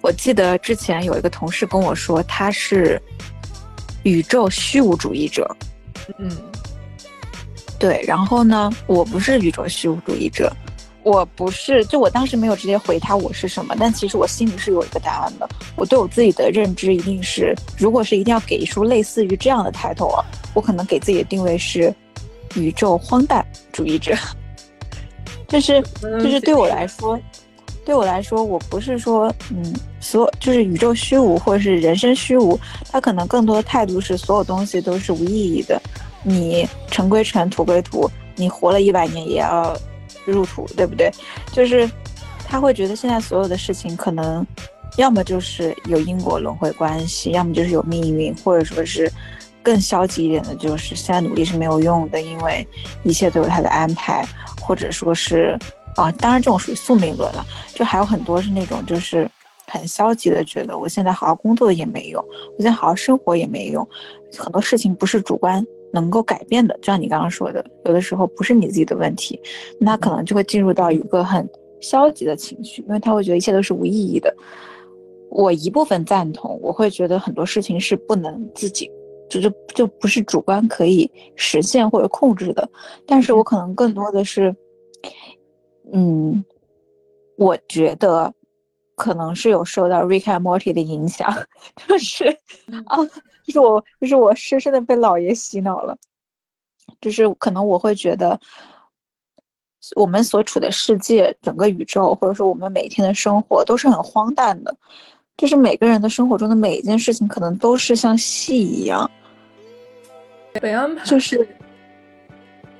[0.00, 2.98] 我记得之前有一个同事跟我说，他是
[4.04, 5.56] 宇宙虚无主义者。
[6.18, 6.30] 嗯，
[7.78, 8.02] 对。
[8.06, 10.50] 然后呢，我不是宇宙虚无主义者。
[11.08, 15.48] 我不是，就我当时没有直接回他我是什么，但其实我心里是有一个答案的。
[15.74, 21.94] 我对我自己的认知一定是，如果是一定要给出类似于这样的抬头啊，我可能给自己的定位是
[22.56, 24.14] 宇宙荒诞主义者。
[25.48, 27.18] 就是就是对我来说，
[27.86, 32.60] 对我来说，我不是说嗯，所就是宇宙虚无或者是人生虚无，
[32.92, 35.80] 它可能更多的态度是所有东西都是无意义的。
[36.22, 39.74] 你尘归尘，土归土，你活了一百年也要。
[40.32, 41.10] 入土对不对？
[41.52, 41.90] 就是
[42.46, 44.46] 他会觉得现在所有的事情可能，
[44.96, 49.10] 要么就是有因果轮回关系，要么就是有命运，或者说是
[49.62, 52.66] 更消极一点的，就是现在努力是没有用的，因为
[53.02, 54.26] 一切都有他的安排，
[54.60, 55.58] 或者说是
[55.96, 57.44] 啊，当然这种属于宿命论了。
[57.74, 59.30] 就还有很多是那种就是
[59.66, 62.24] 很消极的，觉得我现在好好工作也没用，
[62.56, 63.86] 我现在好好生活也没用，
[64.36, 65.64] 很多事情不是主观。
[65.92, 69.40] 能够改变的，就像你刚刚说的，有的时候不是你自己的问题，
[69.78, 71.48] 那可能就会进入到一个很
[71.80, 74.34] 消极的情绪，因为他会觉得一切都是无意义的。
[75.30, 78.90] 我一部分赞同，我会觉得很多事情是不能自己，
[79.28, 82.68] 就就就不是主观可以实现或者控制的。
[83.06, 84.54] 但是我可能更多的是，
[85.92, 86.42] 嗯，
[87.36, 88.32] 我觉得
[88.98, 91.32] 可能是有受到 Rick and Morty 的影响，
[91.86, 92.26] 就是
[92.84, 92.98] 啊。
[93.46, 95.96] 就是我，就是我深深的被老爷洗脑了。
[97.00, 98.38] 就是可能我会觉得，
[99.96, 104.76] 我们所处的世界、整个宇宙，或者说我们每天的生活，都是很荒诞的。
[105.38, 109.10] 就是每个人的生活中的每一件事情，可能都是像戏一样
[110.60, 111.02] 被安排。
[111.06, 111.48] 就是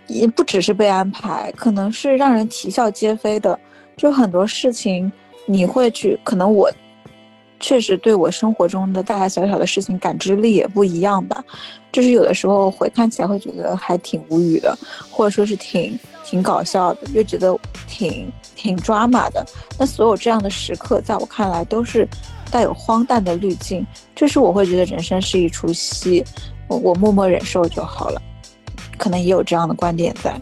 [0.06, 3.58] 也不只是被安排，可能是让人啼笑皆非的。
[3.96, 5.10] 就很多事情，
[5.48, 6.70] 你会去，可能我。
[7.60, 11.42] 确实对我生活中的大大小小的事情感知力也不一样吧，
[11.90, 14.78] 就是有的时候回看起来会觉得还挺无语的，
[15.10, 17.52] 或者说是挺挺搞笑的，又觉得
[17.88, 19.44] 挺挺抓马的。
[19.76, 22.08] 那所有这样的时刻，在我看来都是
[22.48, 23.84] 带有荒诞的滤镜，
[24.14, 26.24] 就是我会觉得人生是一出戏，
[26.68, 28.22] 我我默默忍受就好了。
[28.96, 30.40] 可能也有这样的观点在，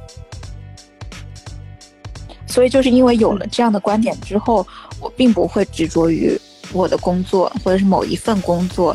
[2.47, 4.67] 所以就是因为有了这样的观点之后，
[5.01, 6.39] 我并不会执着于。
[6.73, 8.95] 我的工作或者是某一份工作，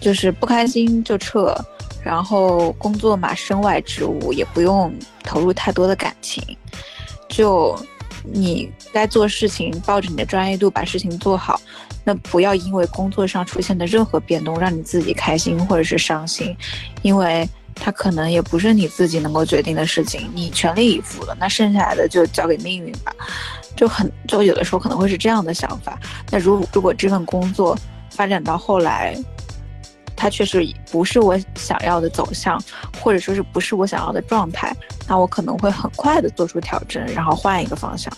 [0.00, 1.52] 就是不开心就撤，
[2.04, 6.40] 然后工作嘛，身外之物也不用投入太多的感情，
[7.28, 7.76] 就
[8.22, 11.60] 你该做事情，抱着你的专业度把事情做好，
[12.04, 16.56] 那不要因为工作上出现的任何变动让你自己开心或者是伤心，
[17.02, 17.46] 因为
[17.80, 23.12] 它可能也不是你自己能够决定的事情，你全力以赴了，那剩下来的就交给命运吧。
[23.74, 25.98] 就很就有的时候可能会是这样的想法。
[26.30, 27.74] 那如如果这份工作
[28.10, 29.16] 发展到后来，
[30.14, 32.62] 它确实不是我想要的走向，
[33.00, 34.76] 或者说是不是我想要的状态，
[35.08, 38.12] 那我可能会很快的做出调整，然后换一个方向。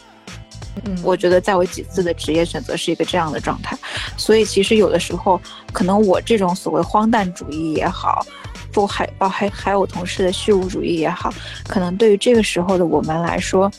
[0.85, 3.79] 嗯，我觉得在我几次的职业选择是一个这样的状态。
[4.17, 5.41] 所以其实有的时候，
[5.71, 8.27] 可能我这种所谓荒诞主义也好，
[8.73, 11.33] 不还包还还有同事的虚无主义也好，
[11.69, 13.71] 可能对于这个时候的我们来说。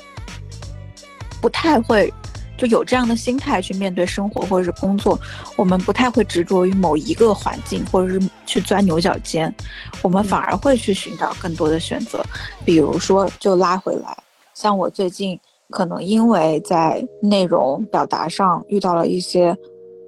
[1.41, 2.09] 不太会，
[2.57, 5.19] 就有这样的心态去面对生活或者是工作。
[5.57, 9.53] 我们不太会执着于某一个环境，或者是去钻牛角尖。
[10.01, 12.23] 我们反而会去寻找更多的选择。
[12.63, 14.17] 比如说，就拉回来，
[14.53, 15.37] 像我最近
[15.69, 19.53] 可能因为在内容表达上遇到了一些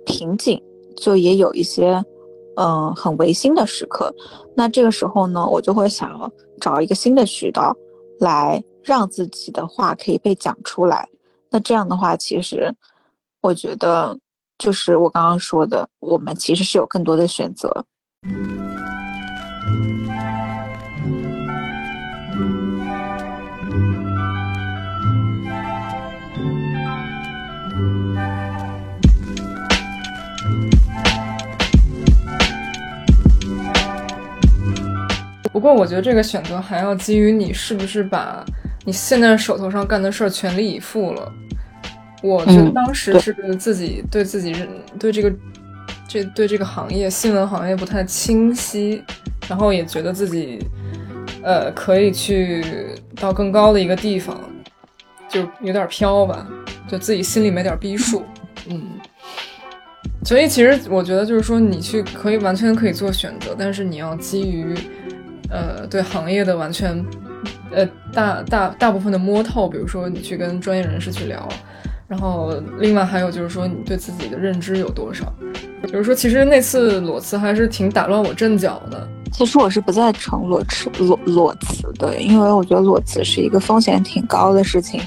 [0.05, 0.57] 瓶颈，
[0.95, 2.01] 就也有一些
[2.57, 4.13] 嗯很违心的时刻。
[4.55, 7.75] 那这个时候呢，我就会想要找一个新的渠道，
[8.19, 11.07] 来让自己的话可以被讲出来。
[11.49, 12.73] 那这样的话，其实
[13.41, 14.17] 我觉得
[14.57, 17.85] 就是我刚刚说的，我们其实是有更多的选择。
[35.55, 38.43] 不过，我觉得这个选择还要基于你是不是把
[38.83, 41.31] 你现在手头上干的事儿全力以赴了。
[42.21, 44.67] 我觉得当时是自己对自己认
[44.99, 45.33] 对这个
[46.09, 49.01] 这对这个行业新闻行业不太清晰，
[49.47, 50.59] 然后也觉得自己
[51.41, 52.61] 呃可以去
[53.15, 54.37] 到更高的一个地方，
[55.29, 56.45] 就有点飘吧，
[56.85, 58.25] 就自己心里没点逼数，
[58.67, 58.81] 嗯。
[60.25, 64.75] 所以其实我觉得就是说，你去可以完全可以做选择，但是你要基于
[65.49, 67.05] 呃对行业的完全
[67.71, 71.47] 呃大大大部分的摸透，比如说你去跟专业人士去聊，
[72.15, 75.25] 然后另外还有就是说你对自己的认知有多少。
[75.83, 79.05] 比如说，其实那次裸辞还是挺打乱我阵脚的。
[79.33, 85.01] 其实我是不赞成裸辞裸裸辞的，因为我觉得裸辞是一个风险挺高的事情。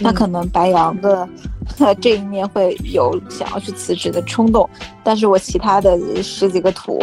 [0.00, 1.26] 那可能白羊的
[2.00, 4.68] 这一面会有想要去辞职的冲动，
[5.04, 6.98] 但是我其他的十几个图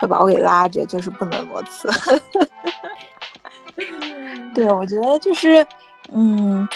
[0.00, 1.90] 会把我给拉着，就是不能裸辞。
[4.54, 5.64] 对，我觉得就是，
[6.10, 6.66] 嗯。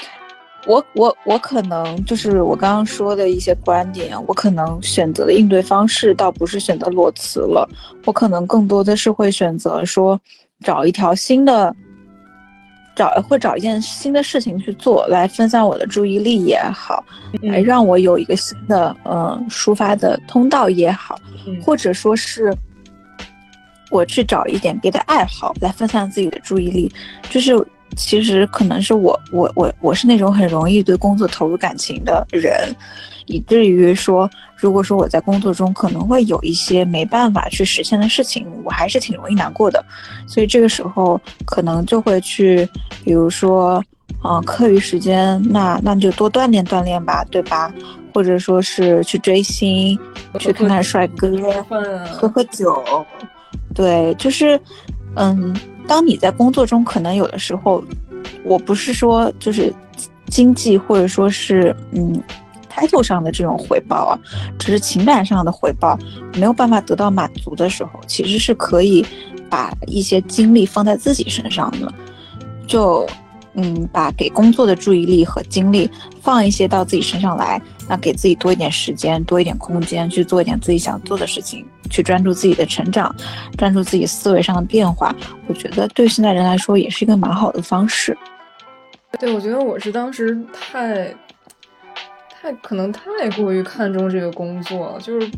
[0.68, 7.66] 我我我可能就是我刚刚说的一些观点，我可能选择的应对方式倒不是选择裸辞了，
[8.04, 10.20] 我可能更多的是会选择说
[10.62, 11.74] 找一条新的，
[12.94, 17.02] 找会找一件新的事情去做，来分散我的注意力也好，
[17.40, 21.18] 来让我有一个新的嗯抒发的通道也好，
[21.64, 22.54] 或者说是
[23.90, 26.92] 我去找一点别的爱好来分散自己的注意力，
[27.30, 27.66] 就是。
[27.96, 32.74] 其实可能是我，我，我，我是那种很容易对工作投入感情的人，
[33.26, 39.84] 以至于说，如果说我在工作中可能会有一些没办法去实现的事情，我还是挺容易难过的。
[40.26, 42.68] 所以这个时候可能就会去，
[43.04, 43.82] 比如说，
[44.24, 47.72] 嗯，课余时间，那那就多锻炼锻炼吧，对吧？
[48.14, 49.98] 或者说是去追星，
[50.38, 51.28] 去看看帅哥，
[52.12, 52.82] 喝喝酒，
[53.74, 54.60] 对，就是，
[55.16, 55.54] 嗯。
[55.88, 57.82] 当你在工作中，可能有的时候，
[58.44, 59.74] 我不是说就是
[60.26, 62.22] 经济或者说是嗯
[62.70, 64.18] ，title 上的这种回报啊，
[64.58, 65.98] 只是情感上的回报
[66.34, 69.04] 没有办法得到满足的时候，其实是可以
[69.48, 71.92] 把一些精力放在自己身上的，
[72.66, 73.04] 就。
[73.54, 75.90] 嗯，把给工作的注意力和精力
[76.22, 83.14] 放一些到自己身上来，那给自己多一点时间，多一点空间去做一点自己想做的事情，去专注自己的成长，
[83.56, 85.14] 专注自己思维上的变化。
[85.46, 88.16] 我觉得对现在人来说也是一个蛮好的方式。
[89.18, 91.14] 对，我觉得我是当时太
[92.30, 95.30] 太可能太过于看重这个工作，就是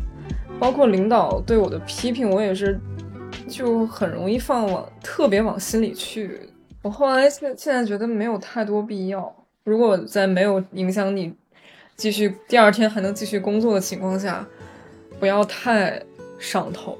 [0.59, 2.79] 包括领导对我的批评，我也是
[3.47, 6.39] 就很容易放往特别往心里去。
[6.81, 9.33] 我后来现现在觉得没有太多必要。
[9.63, 11.33] 如果在没有影响你
[11.95, 14.45] 继续第二天还能继续工作的情况下，
[15.19, 16.01] 不要太
[16.41, 16.97] 上头。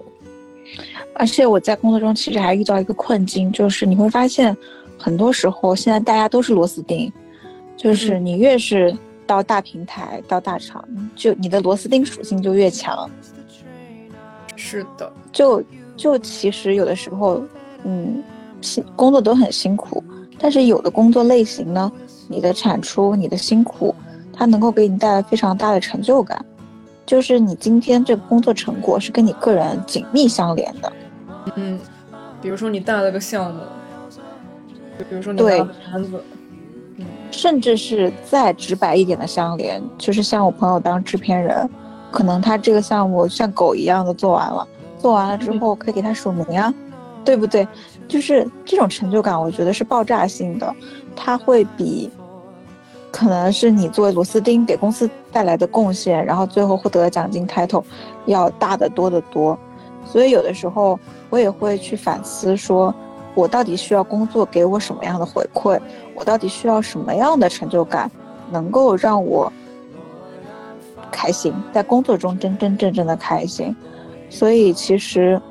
[1.15, 4.55] 而且我在工作中其实还遇到一个困境，就是你会发现，
[4.97, 7.11] 很多时候现在大家都是螺丝钉，
[7.75, 8.95] 就是你越是
[9.27, 13.09] 到大平台、到大厂，就你的螺丝钉属性就越强。
[14.55, 15.61] 是的，就
[15.97, 17.41] 就其实有的时候，
[17.83, 18.23] 嗯。
[18.63, 20.03] 辛工作都很辛苦，
[20.37, 21.91] 但是有的工作类型呢，
[22.27, 23.95] 你的产出、你的辛苦，
[24.31, 26.45] 它能够给你带来非常大的成就感，
[27.05, 30.93] 就是你今天这个工作成果是跟你个人紧密相连的。
[31.55, 31.79] 嗯，
[32.41, 33.61] 比如说你带了个项目，
[34.97, 36.23] 就比如说你拿单子，
[36.97, 41.69] 嗯，甚至是再直白一点的相连，就是像我朋友当制片人，
[42.11, 44.67] 可能他这个项目像狗一样的做完了，
[44.99, 46.73] 做完了之后可以给他署名啊，
[47.25, 47.67] 对不对？
[48.07, 50.75] 就是这种成就感，我觉得是爆炸性的，
[51.15, 52.09] 它会比
[53.11, 57.83] 可能是你作为螺丝钉给公司带来的贡献，然后最后获得的奖金 title
[58.25, 59.57] 要大得多得多。
[60.05, 60.99] 所以有的时候
[61.29, 62.93] 我也会去反思，说
[63.35, 65.79] 我到底需要工作给我什么样的回馈？
[66.15, 68.09] 我到底需要什么样的成就感，
[68.49, 69.51] 能够让我
[71.11, 73.75] 开心，在工作中真真正正的开心？
[74.29, 75.41] 所以其实，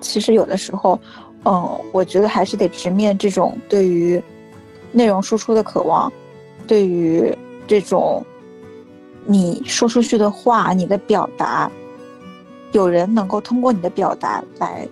[0.00, 0.98] 其实有的时候。
[1.48, 4.20] 嗯，我觉得还是得直面这种对于
[4.90, 6.12] 内容输出的渴望，
[6.66, 7.32] 对于
[7.66, 8.24] 这种
[9.24, 11.70] 你说出去的话，你的表达，
[12.72, 14.86] 有人能够通过你的表达来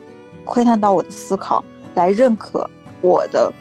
[0.44, 1.64] 窥探到我的思考，
[1.94, 2.68] 来认可
[3.00, 3.52] 我的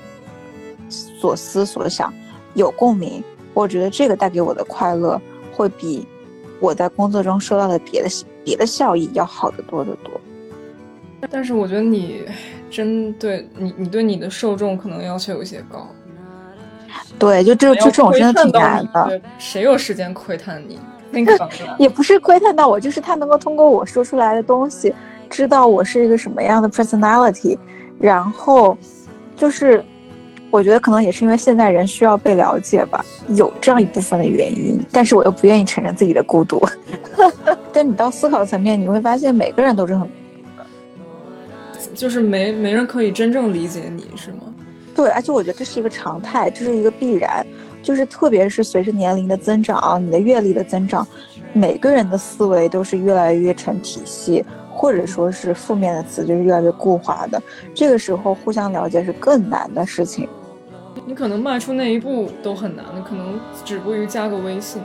[0.89, 2.13] 所思所想，
[2.53, 3.23] 有共鸣。
[3.53, 6.07] 我觉得这个带给我的快乐，会比
[6.59, 8.09] 我在工作中收到的别的
[8.43, 10.11] 别的效益要好得多得多。
[11.29, 12.23] 但是我觉得你。
[12.73, 15.87] 针对你，你对你的受众可能要求有些高。
[17.17, 19.21] 对，就这就这种真的挺难的。
[19.37, 20.79] 谁有时间窥探你？
[21.11, 24.93] 那个也不是窥探到我，就是他能够通过我说出来的东西，
[25.29, 27.57] 知道我是一个什么样的 personality。
[27.99, 28.75] 然后，
[29.35, 29.83] 就是
[30.49, 34.83] 我觉得可能也是因为现在人需要被了解吧，有这样一部分的原因。
[34.91, 36.59] 但是我又不愿意承认自己的孤独。
[37.71, 40.09] 但你到思考层面，你会发现每个人都是很。
[41.93, 44.52] 就是没没人可以真正理解你是吗？
[44.95, 47.45] 对，而且我觉得这是一个常态，这是一个必然。
[47.81, 51.05] 就是特别是随着年龄的增长，你的阅历的增长，
[51.51, 57.41] 每个人的思维都是越来越成体系，或者说是负面的词就是越来越固化的。
[57.75, 60.29] 这个时候互相了解是更难的事情。
[61.05, 64.81] 你可能迈出那一步都很难，你可能止步于加个微信。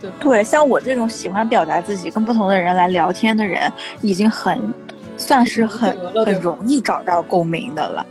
[0.00, 4.74] 对对，像我这种喜欢表达自己、跟不同的人来聊天的人，已经很
[5.16, 8.04] 算是很很容易找到共鸣的了。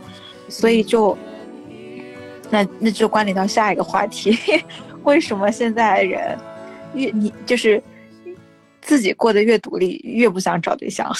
[0.48, 1.16] 所以就，
[2.50, 4.36] 那那就关联到下一个话题，
[5.04, 6.38] 为什么现在人
[6.94, 7.82] 越你就是
[8.80, 11.10] 自己过得越独立，越不想找对象？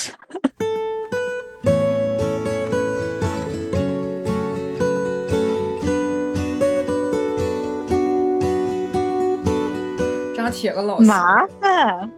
[10.35, 12.11] 扎铁了老麻烦，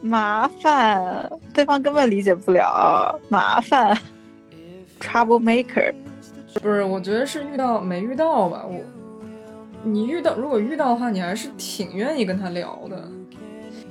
[0.00, 3.96] 麻烦，对方根本理解不了，麻烦
[5.00, 5.94] ，trouble maker。
[6.62, 8.64] 不是，我觉得是遇到没遇到吧。
[8.66, 8.74] 我，
[9.82, 13.02] 你遇到如果遇到的话，你还是挺愿意跟他聊的。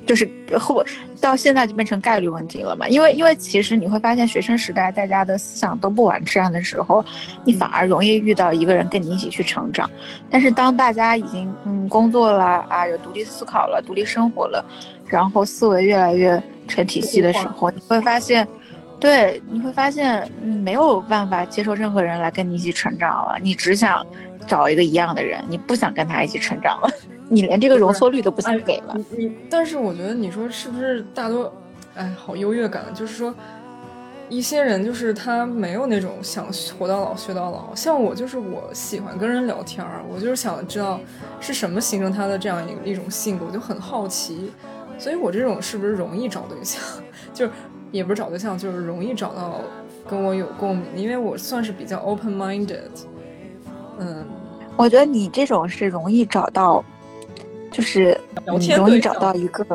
[0.06, 0.86] 就是后
[1.20, 2.88] 到现在就变成概率问题了嘛？
[2.88, 7.04] 因为因为其实你会发现，学生时代大家的思想都不完善的时候，
[7.44, 9.90] 你反而容易遇到一个人跟你一起去成长。
[10.30, 14.64] 但是当大家已经嗯工作了啊，有独立思考了，独立生活了，
[15.08, 18.48] 然后思维越来越成体系的时候，你会发现。
[19.00, 24.06] 对，你会发现你没有办法接受任何人来跟你一起成长了，你只想
[24.48, 26.90] 找一个一样的人，你不想跟他一起成长了，
[27.30, 28.96] 你连这个容错率都不想给了。
[29.12, 31.54] 你，但是我觉得你说是不是大多，
[31.94, 33.36] 哎，好优越感，就是说
[34.30, 36.48] 一些人就是他没有那种想
[36.80, 41.00] 活到老学到老，像我就是我喜欢跟人聊天儿，我就是想知道
[41.40, 44.52] 是什么形成他的这样一一种性格，我就很好奇，
[44.98, 46.82] 所以我这种是不是容易找对象，
[47.34, 47.48] 就。
[47.96, 49.62] 也不是找对象，就是容易找到
[50.08, 52.92] 跟我有共鸣，因为我算是比较 open minded。
[53.98, 54.26] 嗯，
[54.76, 56.84] 我觉得你这种是容易找到，
[57.72, 58.20] 就是
[58.60, 59.66] 你容易找到一个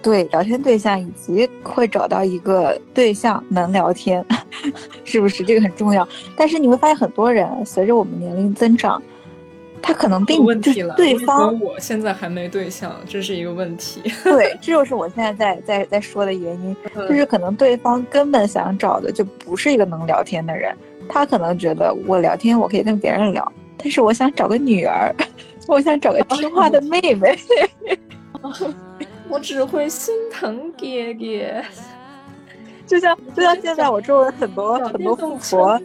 [0.00, 4.24] 对聊天对象，以及会找到一个对象能聊天，
[5.04, 6.06] 是不是这个很重要？
[6.36, 9.02] 但是你会发现，很多人随着我们年龄增长。
[9.82, 14.00] 他可能并就是对方，我现在还没对象，这是一个问题。
[14.22, 20.72] 对，这就是我现在在在在说的原因，就是可能对方根本想找的就不是一个能聊天的人，
[21.08, 25.12] 他可能觉得我聊天我可以跟别人聊，但是我想找个女儿，
[25.66, 27.36] 我想找个听话的妹妹，
[29.28, 31.64] 我只会心疼爹爹，
[32.86, 35.80] 就像就像现在我周围很多很多富婆，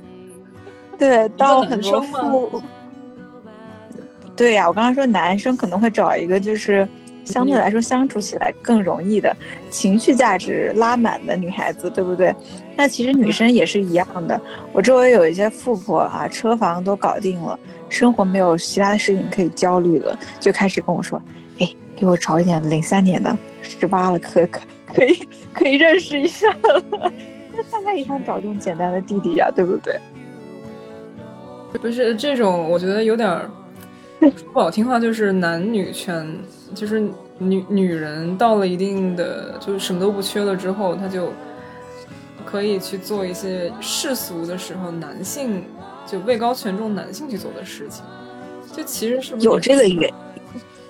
[1.00, 2.62] 对，到很多富。
[4.38, 6.88] 对呀，我刚刚说男生可能会找一个就是
[7.26, 9.36] 相对来说相处起来更容易的
[9.70, 12.34] 情绪价值拉满的女孩子，对不对？
[12.76, 14.40] 那其实女生也是一样的。
[14.72, 17.60] 我周围有一些富婆啊，车房都搞定了，
[17.90, 21.20] 生活没有其他的事情可以焦虑了，就开始跟我说
[21.60, 24.62] ：“哎，给我找一点零三年的，十八了可可
[24.94, 27.12] 可以可以认识一下了。”
[27.52, 30.00] 那大家也想找这种简单的弟弟呀，对不对？
[31.82, 33.28] 不是这种，我觉得有点。
[34.20, 36.28] 说 不好听话，就是男女权，
[36.74, 37.00] 就是
[37.38, 41.32] 女女人到了一定的，就是什么都不缺了之后，她就
[42.46, 45.64] 可以去做一些世俗的时候男性
[46.06, 48.04] 就位高权重男性去做的事情。
[48.74, 50.16] 就其实是不是有这个原因？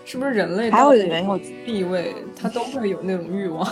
[0.05, 3.67] 是不是人类还有一个原因，地位他都会有那种欲望。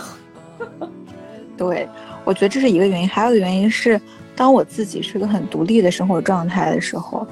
[1.56, 1.88] 对，
[2.24, 3.98] 我觉得这是一个原因，还有一个原因是，
[4.34, 7.26] 当我自己是个很独立的生活状态的时候。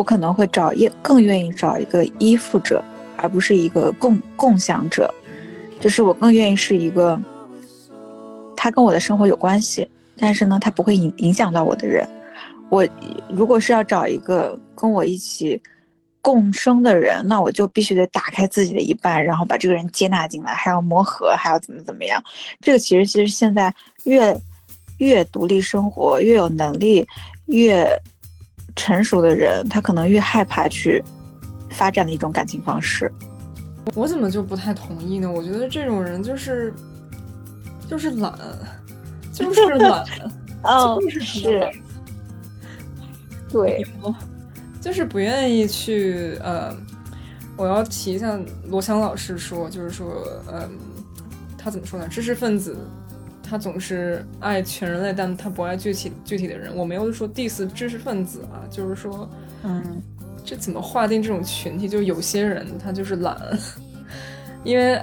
[0.00, 2.82] 我可能会找一更愿意找一个依附者，
[3.18, 5.12] 而不是一个共共享者。
[5.78, 7.20] 就是我更愿意是一个，
[8.56, 9.86] 他跟我的生活有关系，
[10.16, 12.08] 但是呢，他不会影影响到我的人。
[12.70, 12.88] 我
[13.28, 15.60] 如果是要找一个跟我一起
[16.22, 22.24] 共生的人，那我就必须得打开自己的一半，然后把这个人接纳进来，还要磨合，还要怎么怎么样。
[22.62, 23.70] 这个其实其实现在
[24.04, 24.34] 越
[24.96, 27.06] 越独立生活，越有能力，
[27.48, 27.86] 越。
[28.76, 31.02] 成熟的人，他可能越害怕去
[31.70, 33.10] 发展的一种感情方式。
[33.94, 35.30] 我怎么就不太同意呢？
[35.30, 36.72] 我觉得这种人就是
[37.88, 38.32] 就是懒，
[39.32, 40.04] 就是懒，
[41.00, 41.70] 就是是，
[43.48, 43.84] 对，
[44.80, 46.38] 就是不愿意去。
[46.42, 46.76] 呃，
[47.56, 50.06] 我要提一下罗翔老师说，就是说，
[50.52, 50.70] 嗯，
[51.58, 52.06] 他怎么说呢？
[52.06, 52.76] 知识分子。
[53.50, 56.72] 他总是爱全人类，但他不爱具体具体的人。
[56.76, 59.28] 我没有说 diss 知识分子啊，就是说，
[59.64, 60.00] 嗯，
[60.44, 61.88] 这怎么划定这种群体？
[61.88, 63.36] 就有些人他就是懒，
[64.62, 64.96] 因为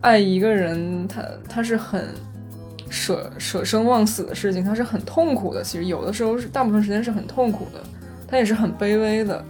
[0.00, 2.08] 爱一个人，他他是很
[2.90, 5.62] 舍舍生忘死的事情，他是很痛苦的。
[5.62, 7.80] 其实有的时候是大部分时间是很痛苦的，
[8.26, 9.44] 他也是很卑微的。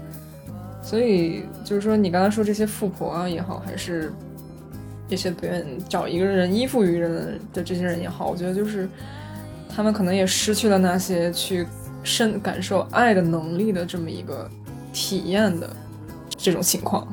[0.83, 4.13] 所以就是说，你刚才说这些富婆啊也好，还是
[5.13, 8.89] 这些不愿找一个人依附于人的这些人也好，我觉得就是
[9.69, 11.67] 他们可能也失去了那些去
[12.03, 14.51] 深感受爱的能力的这么一个
[14.91, 15.69] 体验的
[16.35, 17.07] 这种情况。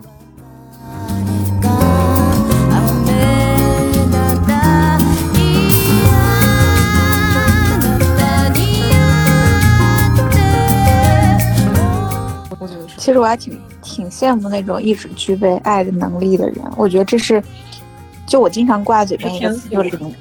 [12.98, 16.60] 其实我还挺挺羡慕那种一直具备爱的能力的人。
[16.78, 17.44] 我觉得这是，
[18.30, 20.16] 就我经常挂嘴边一个词，就是灵，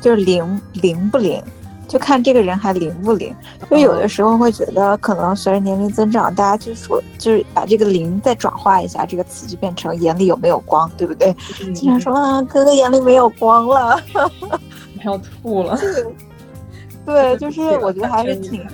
[0.00, 1.40] 就是灵灵不灵，
[1.86, 3.32] 就看这个人还灵不灵。
[3.70, 11.32] 就有的时候会觉得，可能随着年龄增长，大家就说，就是把这个灵再转化一下，这个词就变成眼里有没有光，对不对？
[11.72, 14.02] 经常说啊，哥哥眼里没有光了，
[15.04, 15.78] 要吐了。
[17.06, 18.66] 对， 就是我觉得还是挺。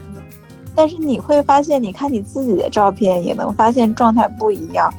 [0.75, 4.91] 但是你会发现，你看你自己的照片，也能发现状态不一样。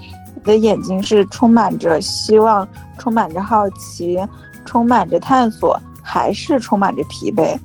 [0.44, 2.68] 你的眼睛是充满着希望，
[2.98, 4.20] 充满着好奇，
[4.66, 7.56] 充满着探索，还是充满着疲惫？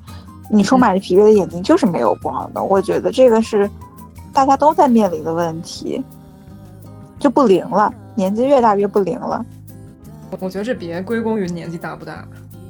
[0.51, 2.63] 你充满着疲惫的眼睛就是没有光的。
[2.63, 3.69] 我觉得这个是
[4.33, 6.03] 大家都在面临的问题，
[7.19, 7.93] 就不灵了。
[8.15, 9.45] 年纪越大越不灵了。
[10.39, 12.27] 我觉得这别归功于年纪大不大。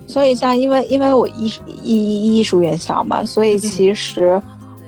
[0.06, 1.52] 所以像因为因为我艺
[1.82, 4.40] 艺艺术院校嘛，所以其实。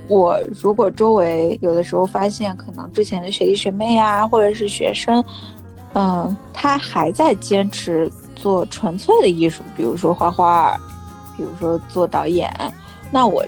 [0.08, 5.22] 我如果周围有的时候发现，可能之前的学弟学妹啊，或者是学生，
[5.92, 10.76] 嗯，他还在坚持做纯粹的艺术，比如说画画，
[11.36, 12.50] 比如说做导演，
[13.10, 13.44] 那我，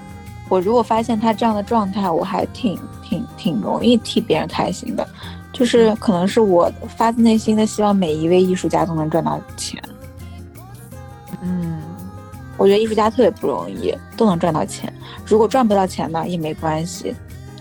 [0.48, 5.08] 我如果发现他这样的状态，我还挺挺挺容易替别人开心的，
[5.52, 9.82] 就是可能是我发自内心的希望每一位艺术家都能赚到钱。
[11.42, 11.79] 嗯，
[12.60, 14.92] 我觉得艺术家特别不容易，都能赚到钱。
[15.24, 17.14] 如果赚不到钱呢，也没关系，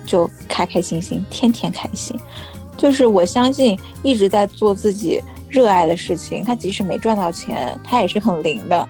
[0.05, 2.19] 就开开心心，天天开心。
[2.75, 8.89] 就是我相信一直在做自己热爱的事情，他即使没赚到钱，他也是很灵的。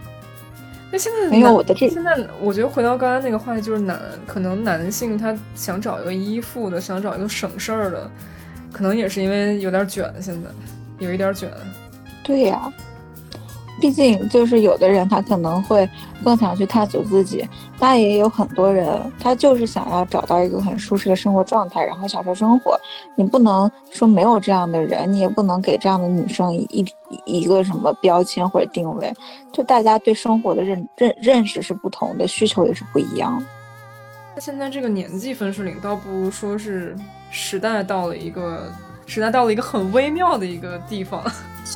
[0.91, 8.09] 那现在没有我的这，现在我觉得回到刚刚那个话题，就是男，可能男性他想找一个依附的，想找一个省事儿的，
[8.71, 10.49] 可能也是因为有点卷，现在
[10.97, 11.47] 有一点卷。
[12.23, 12.73] 对呀。
[13.79, 15.89] 毕竟，就是有的人他可能会
[16.23, 17.47] 更想去探索自己，
[17.79, 22.79] 那也有很多人他就是想要找到一个很舒适的生活状态，然后享受生活。
[23.15, 26.85] 你不能说没有这样的人，你也不能给这样的女生一
[27.25, 29.13] 一个什么标签或者定位。
[29.51, 33.43] 就大家对生活的认认认识是不同的，需求也是不一样。
[34.37, 36.95] 现在这个年纪分水岭，倒不如说是
[37.29, 38.71] 时代到了一个
[39.05, 41.23] 时代到了一个很微妙的一个地方。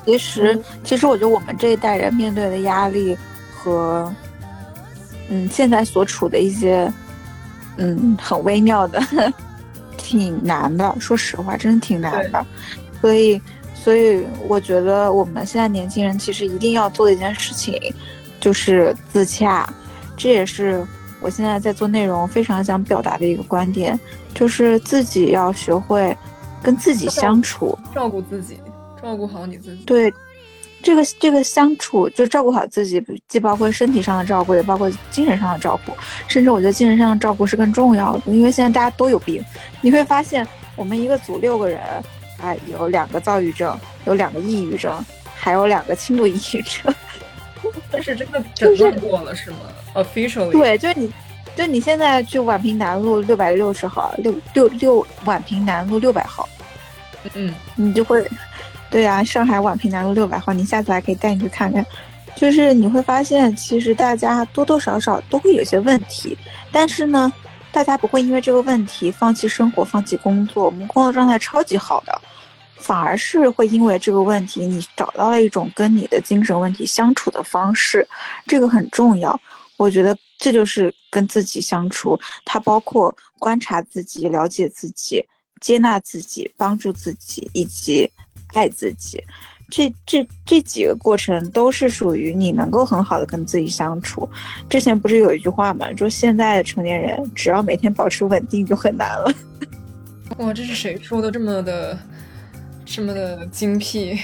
[0.06, 3.18] 其实，其实我觉得我们这一代人面对的压力
[3.54, 4.12] 和，
[5.30, 6.91] 嗯，现在所处的一些，
[7.78, 9.02] 嗯，很微妙的，
[9.98, 10.96] 挺难的。
[11.00, 12.46] 说实话，真的挺难的。
[13.02, 13.41] 所以，
[13.76, 17.80] 所以我觉得我们现在年轻人其实一定要做的一件事情，
[18.39, 19.72] 就是自洽。
[20.18, 20.86] 这也是
[21.20, 24.00] 我现在在做内容非常想表达的一个观点，
[24.34, 26.16] 就是自己要学会
[26.62, 28.58] 跟自己相处，照顾自己。
[29.04, 29.84] 照顾好你自己。
[29.84, 30.12] 对，
[30.82, 35.91] 这个这个相处就照顾好自己，既包括身体上的照顾，也包括精神上的照顾。
[36.30, 39.43] 甚至我觉得精神上的照顾是更重要的，因为现在大家都有病。
[39.82, 40.47] 你会发现，
[40.78, 41.82] 我们一个组六个人，
[42.41, 45.04] 哎，有两个躁郁症，有两个抑郁症，
[45.36, 46.95] 还有两个轻度抑郁症。
[47.91, 49.58] 但是真的诊断过了是吗
[49.95, 50.51] ？Officially？
[50.51, 51.12] 对，就是你，
[51.58, 56.47] 就你现在去宛平南路六百六十号，六六六宛平南路六百号，
[57.34, 58.26] 嗯，你就会。
[58.94, 61.84] 对啊，上海宛平南路六百号，你下次还可以带你去看看。
[62.36, 66.38] 就是你会发现，其实大家多多少少都会有些问题，
[66.72, 67.34] 但是呢，
[67.72, 70.66] 大家不会因为这个问题放弃生活、放弃工作。
[70.66, 72.22] 我们工作状态超级好的，
[72.76, 78.08] 反而是会因为这个问题，你找到了一种跟你的精神问题相处的方式，
[78.46, 79.39] 这个很重要。
[79.78, 82.16] 我觉得这就是跟自己相处，
[82.46, 85.26] 它包括观察自己、了解自己、
[85.60, 88.08] 接纳自己、帮助自己，以及。
[88.54, 89.24] 爱自己，
[89.70, 94.30] 这这这几个过程都是属于你能够很好的跟自己相处。
[94.70, 95.88] 之前不是有一句话吗？
[95.97, 99.34] 说现在的成年人只要每天保持稳定就很难了。
[100.39, 101.97] 哇，这是谁说的这么的
[102.86, 104.20] 这么的精辟？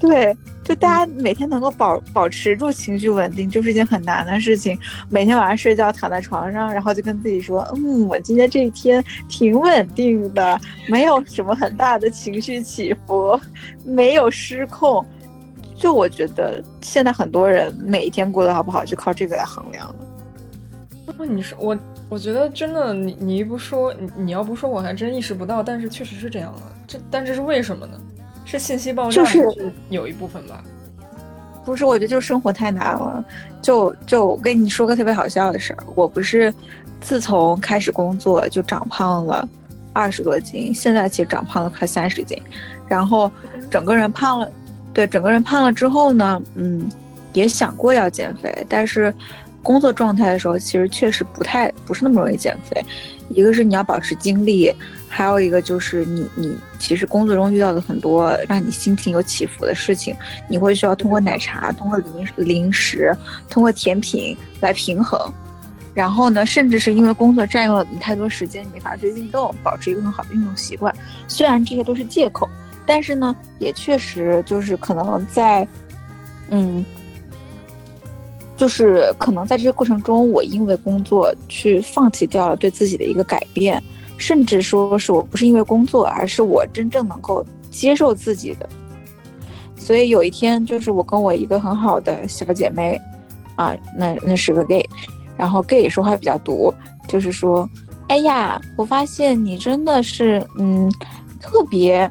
[0.00, 0.36] 对。
[0.64, 4.78] 就大家每天能够保保持住情绪稳定，就是一件很难的事情。
[5.08, 13.40] 每天晚上睡觉躺在床上，然后就跟自己说：“嗯，我今天这一天挺稳定的，没有什么很大的情绪起伏，
[13.82, 15.02] 没有失控。”
[15.74, 19.94] 就我觉得现在很多人每一天过得好不好，就靠这个来衡量了。
[21.16, 21.78] 不，你说我，
[22.10, 25.62] 我觉得真的，你你一不说，你你要不说，我还真意识不到。
[25.62, 27.98] 但是确实是这样的，这但这是为什么呢？
[28.50, 30.64] 是信息爆炸，就是有一部分吧。
[31.66, 33.22] 不是，我觉得就是生活太难了。
[33.60, 36.52] 就就我跟你说个特别好笑的事儿，我不是
[36.98, 39.46] 自从开始工作就长胖了
[39.92, 42.40] 二十多斤，现在其实长胖了快三十斤，
[42.88, 43.30] 然后
[43.70, 44.50] 整个人胖了，
[44.94, 46.88] 对，整个人胖了之后呢，嗯，
[47.34, 49.12] 也想过要减肥，但是
[49.62, 52.82] 工作状态的时候，其实确实不太不是那么容易减肥。
[53.28, 54.72] 一个是你要保持精力。
[55.10, 60.14] 还有一个就是你，你其实工作中遇到的很多让你心情有起伏的事情，
[60.48, 63.16] 你会需要通过奶茶、通过零零食、
[63.48, 65.18] 通过甜品来平衡。
[65.94, 70.94] 然后呢，甚至是因为工作占用了你太多时间，你没法去运动，保持一个很好的运动习惯。
[71.26, 72.48] 虽然这些都是借口，
[72.86, 75.66] 但是呢，也确实就是可能在，
[76.50, 76.84] 嗯，
[78.58, 83.82] 就是可能在这些过程中，我因为工作去放弃掉了对自己的一个改变。
[84.18, 88.68] 甚至说是我不是因为工作，而是我真正能够接受自己的。
[89.76, 93.00] 所以有一天，就是我跟我一个很好的小姐妹，
[93.54, 94.84] 啊，那那是个 gay，
[95.36, 96.74] 然后 gay 说话比较毒，
[97.06, 97.70] 就是说，
[98.08, 100.92] 哎呀，我发现你真的是，嗯，
[101.40, 102.10] 特别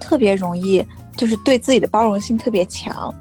[0.00, 0.82] 特别容易，
[1.18, 3.14] 就是对自己的包容性特别强。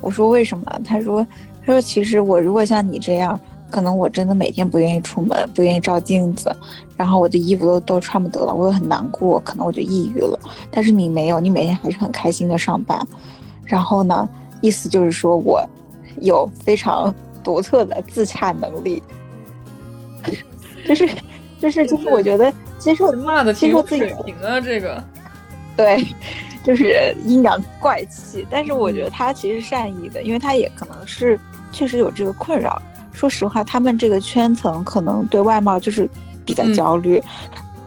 [0.00, 0.80] 我说为什么？
[0.86, 1.26] 他说，
[1.68, 3.38] 她说其实我如果像你这样。
[3.70, 6.50] 可能我真的每天不愿意出门，不愿意照镜子，
[6.96, 10.40] 然后我的衣服都都穿不得了，我又很难过，可能我就抑郁了。
[10.70, 12.98] 但是你没有，你每天还是很开心的上班。
[13.66, 14.26] 然后呢，
[14.62, 15.62] 意思就是说我
[16.22, 17.14] 有非常
[17.44, 19.02] 独特的自洽能力，
[20.88, 21.06] 就是
[21.60, 24.04] 就是就是我觉得接受骂的接受自己
[24.42, 25.04] 啊，这个
[25.76, 26.06] 对，
[26.64, 28.46] 就是阴阳怪气。
[28.48, 31.38] 但是我觉得他其实善意的，因为他也可能是
[31.72, 32.80] 确实有这个困扰。
[33.12, 36.08] 说实话，他们这个圈层可能对外貌就是
[36.44, 37.20] 比较焦虑，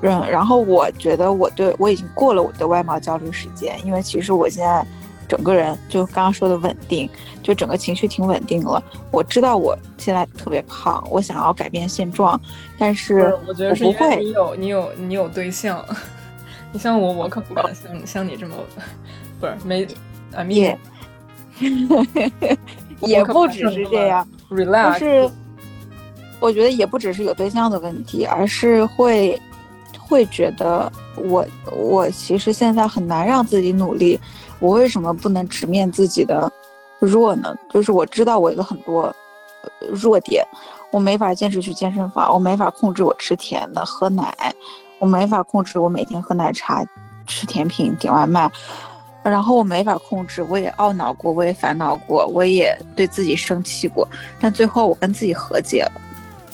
[0.01, 4.85] 嗯，然后我觉得我对我已经过了我的外貌焦虑时间，因为其实我现在
[5.29, 7.09] 整个人就刚刚说的稳定，
[7.41, 8.83] 就整个情绪挺稳定了。
[9.09, 12.37] 我知道我现在特别胖，我想要改变现状，
[12.77, 15.81] 但是我觉得是因为你有你有你有对象，
[16.73, 18.55] 你像我，我可不敢像像你这么
[19.39, 19.87] 不是没
[20.35, 20.77] 啊也
[23.01, 24.27] 也不只是这样。
[24.49, 24.55] 就
[24.99, 25.29] 是，
[26.39, 29.39] 我觉得也不只是有对象的问题，而是会
[29.99, 34.19] 会觉得我我其实现在很难让自己努力，
[34.59, 36.51] 我为什么不能直面自己的
[36.99, 37.55] 弱呢？
[37.69, 39.13] 就是我知道我有很多
[39.91, 40.45] 弱点，
[40.91, 44.35] 我没法坚持去健身房，我没法控制我吃甜的、喝奶，
[44.99, 46.85] 我没法控制我每天喝奶茶、
[47.25, 48.51] 吃甜品、点外卖。
[49.23, 54.07] 然后我没法控制，我也懊恼过，我也烦恼过，我也对自己生气过，
[54.39, 56.01] 但最后我跟自己和解了，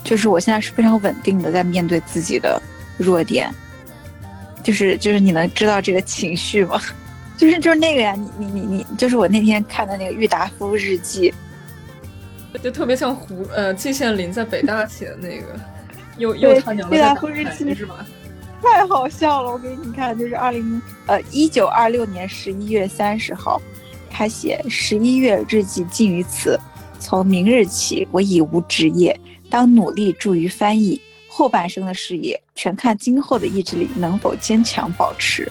[0.03, 2.61] 就是我现在是非常稳定的在面对自己的
[2.97, 3.49] 弱点，
[4.63, 6.81] 就是就是你能知道这个情绪吗？
[7.37, 11.31] 就是就是那个呀，你你你你，就是我那天看的那个郁达夫日记，
[12.63, 15.55] 就特别像胡呃季羡林在北大写的那个，
[16.17, 18.03] 又又他娘的在日记是吧？
[18.61, 19.51] 太好笑了！
[19.51, 23.61] 我给你看，就是二零呃一九二六年十一月三十号，
[24.09, 26.59] 他写十一月日记尽于此。
[26.99, 29.17] 从明日起，我已无职业，
[29.49, 30.99] 当努力助于翻译。
[31.29, 35.49] 后半生的事业，全看今后的意志力能否坚强保持。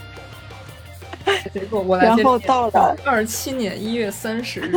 [1.55, 4.73] 结果我来，然后到了二七年一月三十日，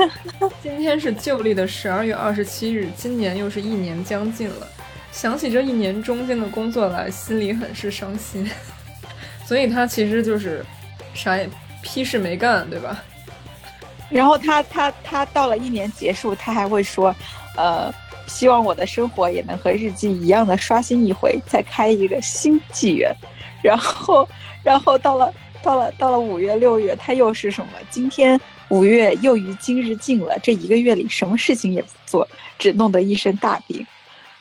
[0.61, 4.67] 今天是旧历的十二月二十七日，今年又是一年将近了。
[5.12, 8.49] 想起这一年中间的工作来，心里很是伤心。
[9.45, 10.64] 所以他其实就是
[11.14, 11.49] 啥也
[11.82, 13.03] 屁事没干，对吧？
[14.10, 17.14] 然后他他他到了一年结束，他还会说，
[17.57, 17.91] 呃，
[18.28, 23.12] 希望我的生活也能和日记一样的刷新一回，再开一个新纪元。
[23.62, 24.28] 然后
[24.64, 25.34] 然后到了
[25.64, 27.74] 到了到了五月六月，他又是什么？
[27.89, 28.39] 今天
[28.70, 32.28] 五月又于今日尽了，这一个月里什么事情也不做，
[32.60, 33.86] 只弄得一身大病。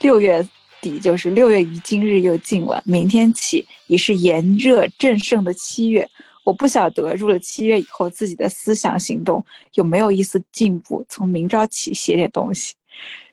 [0.00, 0.46] 六月。
[0.80, 6.08] 底就是六月于今日又近了，明天起已是炎热正盛的七月。
[6.44, 11.04] 我不晓得入了七月以后，自己的思想行动有没有一丝进步。
[11.08, 12.74] 从明朝起写点东西，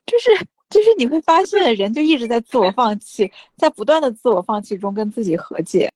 [0.04, 0.30] 就是
[0.68, 5.90] 就是你会发现，人就一直在自我放弃，在不断的自我放弃中跟自己和解。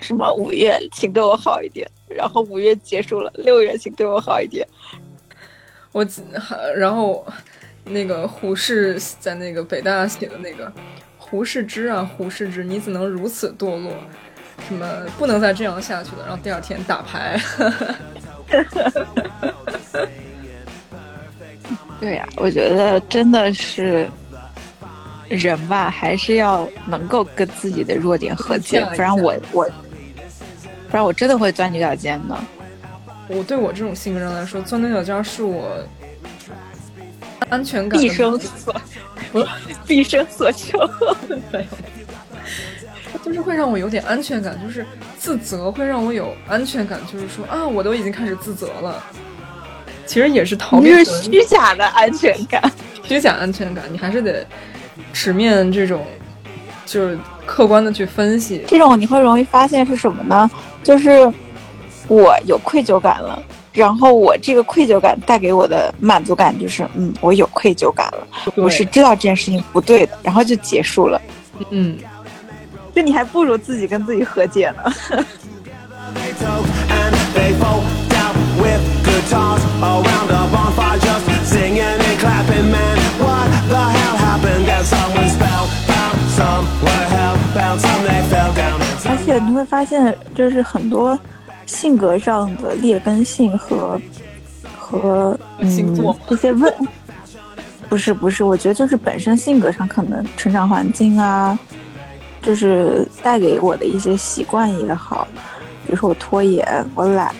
[0.00, 4.66] 什么五月请对我好一点，然后五月结束了，六月请对我好一点。
[5.92, 6.04] 我
[6.76, 7.24] 然后。
[7.88, 10.72] 那个胡适在那个北大写的那个
[11.16, 13.92] 胡适之啊，胡适之，你怎能如此堕落？
[14.68, 14.86] 什么
[15.16, 16.22] 不能再这样下去了？
[16.26, 17.40] 然后第二天打牌。
[22.00, 24.08] 对呀，我觉得真的是，
[25.28, 29.64] 人吧，还是要能够跟自己的弱点和解，不然我我，
[30.88, 32.36] 不然我真的会钻牛角尖的。
[33.28, 35.84] 我对我这种性格人来说，钻牛角尖是我
[37.48, 38.74] 安全感毕生所
[39.86, 40.78] 毕生所求。
[43.24, 44.86] 就是会让我有点安全感，就是
[45.18, 49.02] 自责会让我有安全感，就是说啊，我都已经开始自责了。
[50.06, 52.62] 其实也是逃避，是虚假的安全感，
[53.02, 54.46] 虚假安全感，你还是得
[55.12, 56.06] 直面这种，
[56.86, 58.64] 就是客观的去分析。
[58.66, 60.50] 这种你会容易发现是什么呢？
[60.82, 61.30] 就是
[62.06, 63.42] 我有愧疚感了，
[63.78, 68.26] 然后我这个愧疚感带给我的满足感就是，嗯，我有愧疚感了，
[68.56, 71.20] 我是知道这件事情不对的，然后就结束了。
[71.70, 71.96] 嗯。
[72.94, 74.92] 就你还不如自己跟自己和解呢。
[89.04, 91.16] 而且你会发现，就是很多
[91.68, 94.00] 性格上的劣根性和
[94.76, 96.74] 和嗯这些问，
[97.88, 101.56] 不是不是，我觉得就是本身性格上可能成长环境啊。
[102.40, 105.26] 就是带给我的一些习惯也好，
[105.84, 106.64] 比如说我拖延，
[106.94, 107.34] 我懒，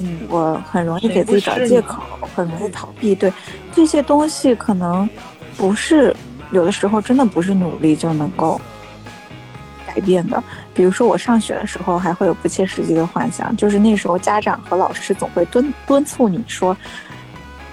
[0.00, 2.02] 嗯，我很容易给自己找借口，
[2.34, 3.14] 很容易逃避。
[3.14, 3.30] 对
[3.72, 5.08] 这些东西，可能
[5.56, 6.16] 不是
[6.52, 8.60] 有的时候真的不是努力就能够
[9.90, 10.42] 改变的。
[10.72, 16.76] 比如说我上学的时候，还会有不切实际的幻想，就是那时候家长和老师总会敦敦促你说，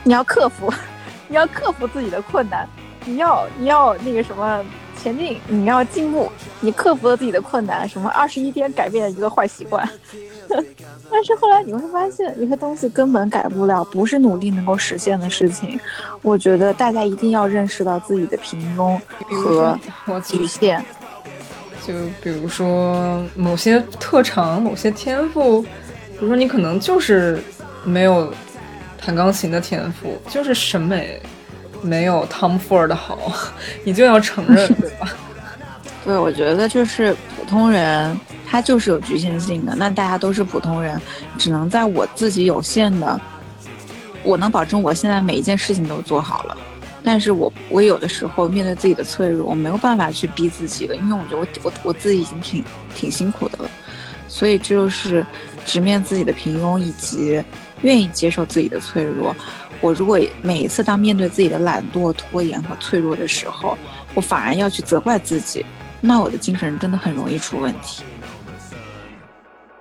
[0.03, 0.73] 你要克服，
[1.29, 2.67] 你要克服自己的困难，
[3.05, 4.65] 你要你要那个什么。
[4.99, 9.87] 前进，你要进步，你克服了自己的困难，什么二十一天改变一个坏习惯。
[11.11, 15.79] 但是后来你会发现，有些东西根本改不了，不是努力能够实现的事情。
[16.23, 20.83] 我觉得大家一定要认识到自己的平庸和局限。
[21.87, 25.69] 就比如说某些特长、某些天赋，比
[26.19, 27.41] 如说你可能就是
[27.85, 28.33] 没有
[28.97, 31.21] 弹钢琴的天赋，就是审美。
[31.83, 33.31] 没有 Tom Ford 的好，
[33.85, 35.13] 你就要承认，对吧？
[36.03, 39.75] 对，我觉得就是普通人，他就是有局限性的。
[39.75, 40.99] 那大家都是普通人，
[41.37, 43.21] 只能在我自己有限的，
[44.23, 46.57] 我能保证我现在每一件事情都做好了。
[47.03, 52.63] 但是我我有的时候面对自己的脆弱，我没有办法去逼自己的，因为我觉得我我我自己已经挺
[52.95, 53.69] 挺辛苦的了。
[54.27, 55.25] 所以这就是
[55.65, 57.41] 直面自己的平庸，以及
[57.81, 59.33] 愿意接受自己的脆弱。
[59.79, 63.77] 我如果每一次当面对自己的懒惰、拖延和脆弱的时候，
[64.13, 65.65] 我反而要去责怪自己，
[66.01, 68.03] 那我的精神真的很容易出问题。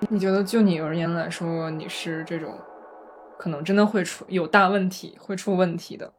[0.09, 2.57] 你觉得就你而言来说，你是这种
[3.37, 6.09] 可能真的会出有大问题、会出问题的？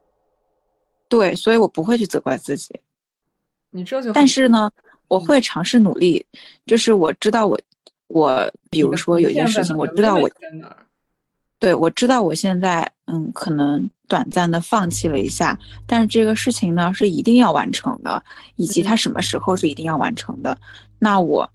[1.09, 2.73] 对，所以我不会去责怪自己。
[3.71, 4.71] 你这就但是呢，
[5.09, 6.25] 我会尝试努力，
[6.65, 7.59] 就是我知道我
[8.07, 10.29] 我，比如说有一件事情，我知道我。
[11.59, 18.23] 对，我知道我现在嗯，可能短暂的放弃了一下，但是这个事情呢是一定要完成的，
[18.55, 20.57] 以及它什么时候是一定要完成的。
[20.99, 21.49] 那我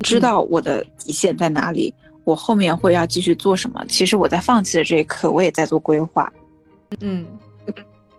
[0.00, 1.94] 知道我的底线在哪里，
[2.24, 3.84] 我后面会要继续做什么。
[3.86, 6.32] 其实我在放弃的这一刻，我也在做规划。
[6.98, 7.24] 嗯，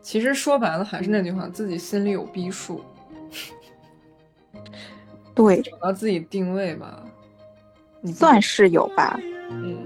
[0.06, 2.80] 其实说白了还是那句话，自己心里有逼数。
[5.34, 7.04] 对，找到自己定位吧，
[8.02, 9.20] 你算是有吧。
[9.50, 9.84] 嗯。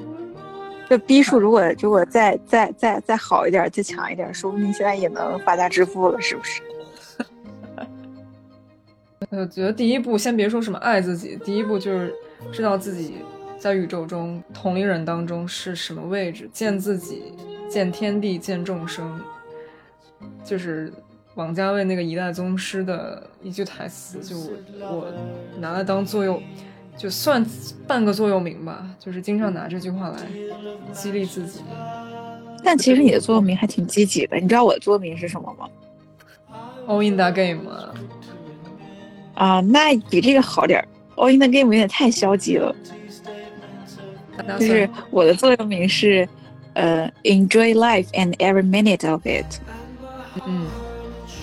[0.89, 6.61] 这逼数如果如果再再再再好一点，再强一点，说不定现在也能发家致富了，是不是？
[9.31, 12.13] 我觉得第一步先别说什么爱自己，第一步就是
[12.51, 13.19] 知道自己
[13.57, 17.33] 在宇宙中同龄人当中是什么位置，见自己，
[17.69, 19.21] 见天地，见众生，
[20.43, 20.91] 就是
[21.35, 24.35] 王家卫那个一代宗师的一句台词，就
[24.87, 25.11] 我
[25.57, 26.41] 拿来当座右。
[26.97, 27.45] 就算
[27.87, 30.17] 半个座右铭吧，就是经常拿这句话来
[30.91, 31.61] 激励自己。
[32.61, 35.65] 但其实你的座右铭还挺积极的，你知道我的座右铭是什么吗
[36.87, 37.61] ？All in the game。
[39.33, 40.87] 啊，那比这个好点儿。
[41.15, 42.75] All in the game 有点太消极了。
[44.59, 46.27] 就是我的座右铭是，
[46.73, 49.45] 呃，Enjoy life and every minute of it。
[50.47, 50.65] 嗯，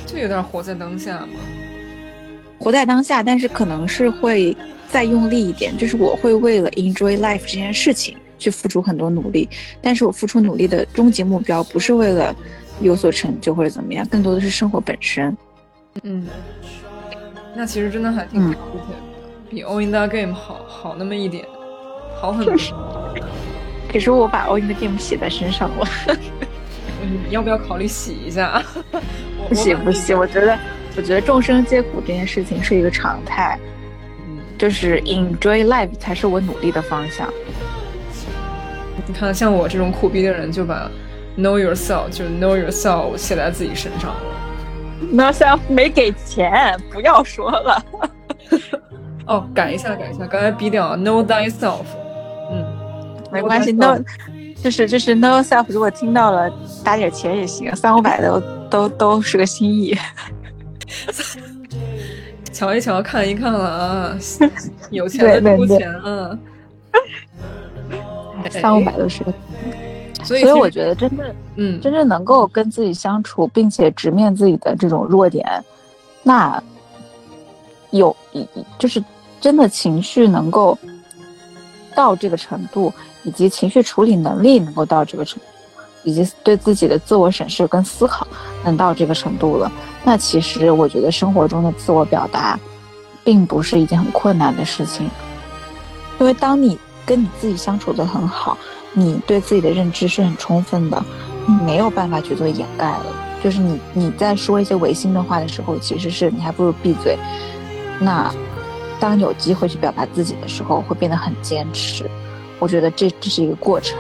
[0.06, 1.34] 就有点活在当下嘛。
[2.58, 4.56] 活在当下，但是可能是会。
[4.88, 9.48] 再用力一点，就是我会为了 enjoy life 这件事情去付出很多努力，
[9.82, 12.34] 但是我付出努力的终极目标不是为了
[12.80, 15.36] 有所成就或者怎么样，更多的是生活本身。
[16.04, 16.28] 嗯，
[17.56, 18.54] 那其实真的还挺
[19.50, 21.44] 比 all in the game 好好那么一点，
[22.20, 22.54] 好很多。
[23.92, 25.86] 可是我把 all in the game 写在身上了，
[27.02, 28.62] 你要不要考虑洗一下？
[29.48, 30.58] 不洗不洗，我觉得
[30.96, 33.58] 我觉得众生皆苦这件事情是一个常态，
[34.26, 37.32] 嗯，就是 enjoy life 才是我努力的方向。
[39.06, 40.90] 你看，像我这种苦逼的人，就把
[41.38, 44.20] know yourself 就 know yourself 写在自己身上了。
[45.12, 47.84] know yourself 没给钱，不要说了。
[49.26, 51.84] 哦，改一下，改一下，刚才逼掉 know thyself。
[52.50, 52.64] 嗯，
[53.30, 54.02] 没关系，know
[54.66, 56.50] 就是就是 know yourself，如果听到了
[56.82, 59.96] 打点钱也行，三五百的都都是个心意。
[62.52, 64.18] 瞧一瞧，看一看了啊，
[64.90, 66.36] 有钱的出钱啊。
[68.50, 69.24] 三五百都是，
[70.24, 75.48] 所以所以我觉得真正嗯，真正能够跟自己相处，并且直面自己的这种弱点，
[76.24, 76.60] 那
[77.92, 78.16] 有
[78.80, 79.00] 就是
[79.40, 80.76] 真的情绪能够
[81.94, 82.92] 到这个程度，
[83.26, 85.44] 以及情绪处理能力能够到这个程度，
[86.02, 88.26] 以及对自己的自我审视跟思考
[88.64, 89.70] 能到这个程度了，
[90.02, 92.58] 那其实我觉得生活中的自我表达，
[93.22, 95.10] 并不是一件很困难的事情，
[96.18, 96.78] 因为当你。
[97.06, 98.58] 跟你自己相处的很好，
[98.92, 101.00] 你对自己的认知是很充分的，
[101.46, 103.06] 你没有办法去做掩盖了。
[103.40, 107.16] 就是你你在说一些违心的话的时候，其实是你还不如闭嘴。
[108.00, 108.28] 那
[108.98, 112.10] 当有机会去表达自己的时候，会变得很坚持。
[112.58, 113.98] 我觉得这这是一个过程，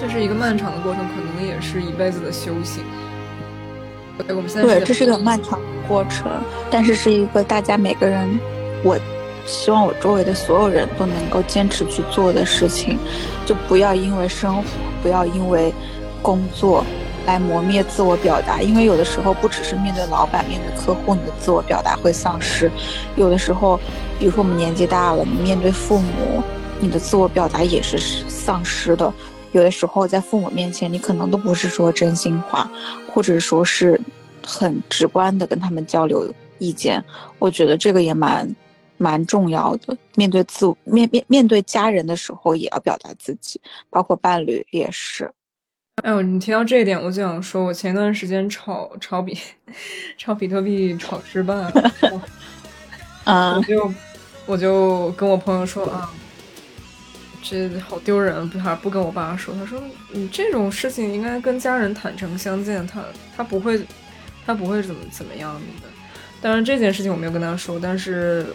[0.00, 2.82] 这是一个漫长的过程，可能也是一辈子的修行。
[4.26, 6.30] 对，我们现在对，这是个漫长的过程，
[6.70, 8.38] 但是是一个大家每个人
[8.82, 8.98] 我。
[9.48, 12.98] 希望我周围的所有人都能够坚持去做的事情，
[13.46, 14.62] 就不要因为生活，
[15.00, 15.72] 不要因为
[16.20, 16.84] 工作
[17.26, 18.60] 来磨灭自我表达。
[18.60, 22.68] 因为有的时候不只是面对老板、面对客户，你的自我表达会丧失；
[23.14, 23.78] 有的时候，
[24.18, 26.42] 比如说我们年纪大了，你面对父母，
[26.80, 27.98] 你的自我表达也是
[28.28, 29.12] 丧失的。
[29.52, 32.70] 有的时候在父母面前，你可能都不是说真心话，
[33.12, 34.00] 或者说是
[34.44, 37.02] 很直观的跟他们交流意见。
[37.38, 38.48] 我觉得这个也蛮。
[38.98, 43.60] 蛮重要的，面对自面面面对家人的时候，也要表达自己，
[43.90, 45.30] 包括伴侣也是。
[46.02, 49.38] 哎呦，你提到这一点，我就想说，我前段时间炒炒比
[50.16, 51.92] 炒比特币炒失败了，
[53.24, 53.92] 啊，我就
[54.46, 56.10] 我就跟我朋友说啊，
[57.48, 59.80] 这好丢人，不还不跟我爸说，他说
[60.10, 63.04] 你这种事情应该跟家人坦诚相见，他
[63.36, 63.80] 他不会
[64.44, 65.88] 他不会怎么怎么样的。
[66.40, 68.46] 当然这件事情我没有跟他说，但是。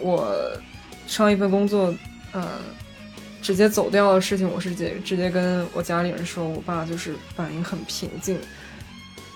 [0.00, 0.32] 我
[1.08, 1.92] 上一份工作，
[2.32, 2.46] 嗯，
[3.42, 8.38] 直接走掉的事情，我是直接直接跟我家里人说，我爸就是反应很平静，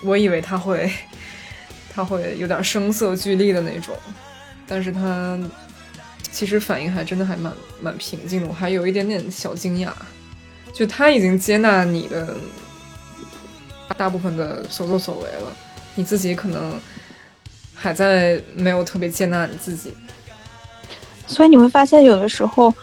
[0.04, 0.88] 我以为他会
[1.92, 3.96] 他会有点声色俱厉的那种，
[4.64, 5.36] 但是他
[6.32, 9.90] 其实反应还真的还蛮蛮平静的，我还有一点点小惊讶，
[10.72, 12.34] 就他已经接纳你的
[13.96, 15.52] 大部分的所作所为了，
[15.94, 16.80] 你自己可能
[17.74, 19.92] 还在没有特别接纳你自己。
[21.26, 22.74] 所以你会发现，有的时候，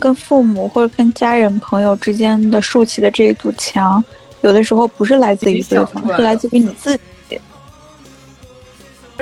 [0.00, 4.02] 跟父母或者跟家人、朋友之间的竖起的这一堵墙，
[4.40, 7.02] 有的时候不是来自于对方，是来自于你自己。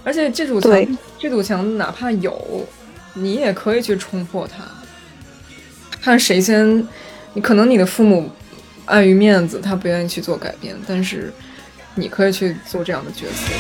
[0.05, 2.67] 而且这堵墙，这堵墙哪怕有，
[3.15, 4.65] 你也可以去冲破它。
[6.01, 6.87] 看谁先，
[7.35, 8.31] 你可能你的父母
[8.87, 11.33] 碍于面子，他不愿意去做改变，但是
[11.95, 13.53] 你可以去做这样的角色。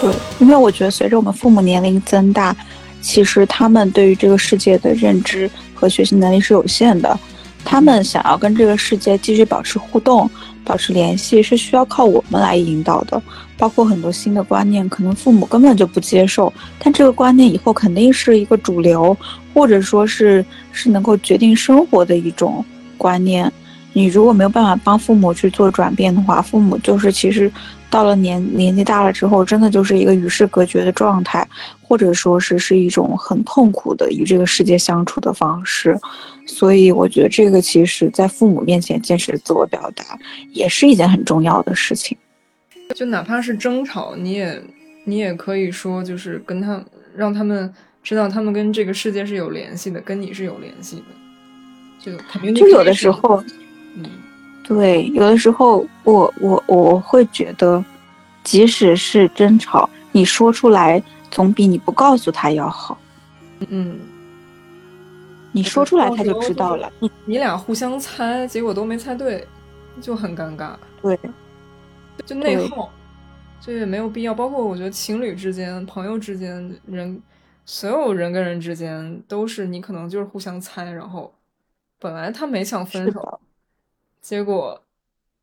[0.00, 2.56] 对，因为我觉得随着我们父母年龄增大，
[3.02, 7.18] 其实他们对于这个世界的认知和学习能力是有限的。
[7.64, 10.30] 他们想要跟这个世界继续保持互动、
[10.64, 13.20] 保持联系，是需要靠我们来引导的。
[13.58, 19.14] 包括很多新的观念，可能父母根本就不接受，但这个观念以后肯定是一个主流，
[19.52, 22.64] 或者说是是能够决定生活的一种
[22.96, 23.52] 观念。
[23.92, 27.52] 你如果没有办法帮父母去做转变的话，父母就是其实。
[27.90, 31.48] 到了年年纪大了之后，真的就是一个与世隔绝的状态，
[31.80, 35.98] 或者说是是一种很痛苦的与这个世界相处的方式。
[36.44, 40.04] 所以，我觉得这个其实，在父母面前坚持自我表达，
[40.52, 42.14] 也是一件很重要的事情。
[42.94, 44.62] 就哪怕是争吵，你也
[45.04, 46.82] 你也可以说，就是跟他
[47.14, 51.02] 让他们知道，他们跟这个世界是有联系的，跟你是有联系的。
[52.00, 53.42] 就肯定就有的时候，
[53.96, 54.04] 嗯。
[54.64, 57.82] 对，有的时候我我我会觉得，
[58.44, 62.98] 即使是争吵，你说出来总比你不告诉他要好。
[63.68, 63.98] 嗯，
[65.52, 66.92] 你说出来他就知道了。
[67.00, 69.46] 你你俩互相猜，结果都没猜对，
[70.02, 70.72] 就很尴尬。
[71.00, 71.18] 对，
[72.26, 72.90] 就内耗，
[73.60, 74.34] 这也没有必要。
[74.34, 77.22] 包括我觉得情侣之间、朋友之间、人，
[77.64, 81.32] 所有人跟人之间都是，你可能就是互相猜，然后
[81.98, 83.40] 本来他没想分手。
[84.20, 84.82] 结果，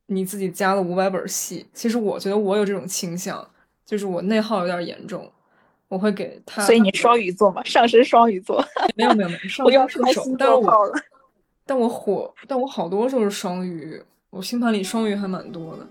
[0.07, 1.65] 你自己加了五百本戏。
[1.73, 3.47] 其实我觉得我有这种倾向，
[3.85, 5.31] 就是我内耗有点严重，
[5.87, 6.61] 我会给他。
[6.63, 8.63] 所以你双鱼座嘛，上升双鱼座。
[8.95, 10.35] 没有没有没有，上升射手。
[10.37, 10.93] 但是我
[11.65, 13.99] 但我火，但我好多都是双鱼，
[14.29, 15.87] 我星盘里双鱼还蛮多的。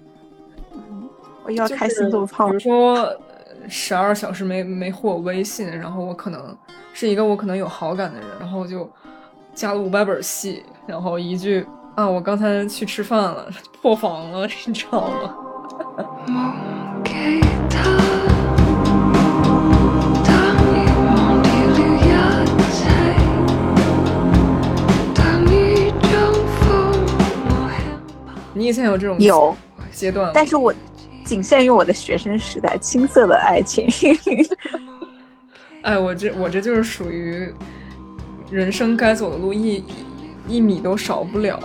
[1.45, 2.49] 我要开心度炮。
[2.49, 3.15] 比如说
[3.69, 6.57] 十二小时没没回我微信，然后我可能
[6.93, 8.91] 是一个我可能有好感的人，然后我就
[9.55, 13.47] 加了五百本戏，然后一句啊，我刚才去吃饭了，
[13.81, 15.35] 破防了， 你知道吗？
[28.57, 29.55] 你以前有这种有
[29.93, 30.73] 阶段，但是我
[31.25, 33.89] 仅限于我的学生时代青涩的爱情。
[35.83, 37.53] 哎，我这我这就是属于
[38.51, 39.85] 人生该走的路一
[40.47, 41.61] 一米都少不了，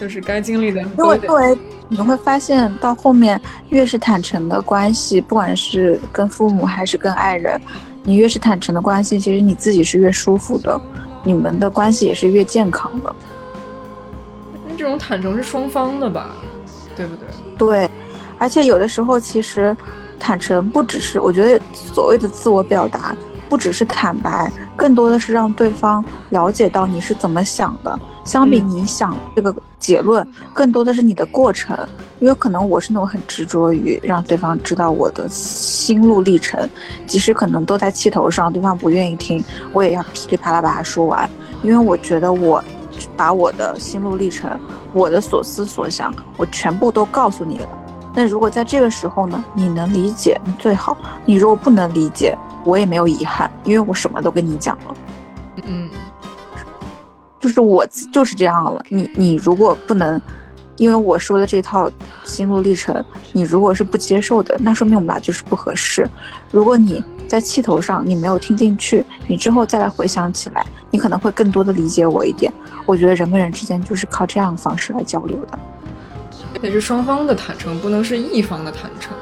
[0.00, 0.82] 就是该经历的。
[0.82, 1.58] 因为因为
[1.88, 7.60] 你会发现到后面越是坦诚的关系，不管是跟父母还是跟爱人，
[8.02, 10.80] 你越是坦诚的关系，其实你自己是越舒服的，
[11.22, 13.14] 你们的关系也是越健康的。
[14.76, 16.34] 这种坦诚是双方的吧，
[16.96, 17.26] 对不对？
[17.56, 17.90] 对，
[18.42, 19.74] 而且有的时候其实
[20.18, 23.14] 坦诚不只是，我觉得所谓的自我表达
[23.48, 27.96] 不只是坦白，更多的是让对方了解到你是怎么想的。
[28.24, 31.78] 相比你想这个结论，更多的是你的过程。
[32.18, 36.68] 因为可能我是那种很执着于让对方知道我的心路历程，
[37.06, 41.30] 即使可能都在气头上，对方不愿意听，我也要噼里啪啦把它说完，
[41.62, 42.60] 因为我觉得我。
[43.16, 44.48] 把我的心路历程，
[44.92, 47.68] 我的所思所想，我全部都告诉你了。
[48.14, 54.94] 那如果在这个时候呢，你能理解最好；你如果不能理解，我也没有遗憾，因为我什么都跟你讲了。
[55.64, 55.88] 嗯，
[57.40, 58.84] 就是我就是这样了。
[58.88, 60.20] 你你如果不能，
[60.76, 61.90] 因为我说的这套
[62.24, 66.08] 心路历程，你如果是不接受的，那说明我们俩就是不合适。
[66.50, 72.52] 如果你在气头上，你没有听进去，你之后再来回想起来，你可能会更多的理解我一点。
[72.84, 75.58] 我觉得人跟人之间就是靠这样的方式来交流的，
[76.66, 79.12] 得是双方的坦诚，不能是一方的坦诚。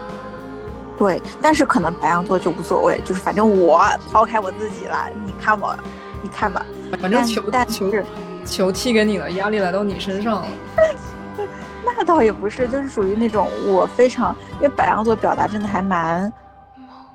[0.99, 5.75] 对，但是可能白羊座就无所谓，就是反正我抛开我自己了，你看我，
[6.23, 6.65] 你看吧，
[7.01, 7.91] 反正球球
[8.45, 10.49] 球踢给你了，压力来到你身上了。
[11.85, 16.33] 那倒也不是，就是属于那种我非常，因为白羊座表达真的还蛮。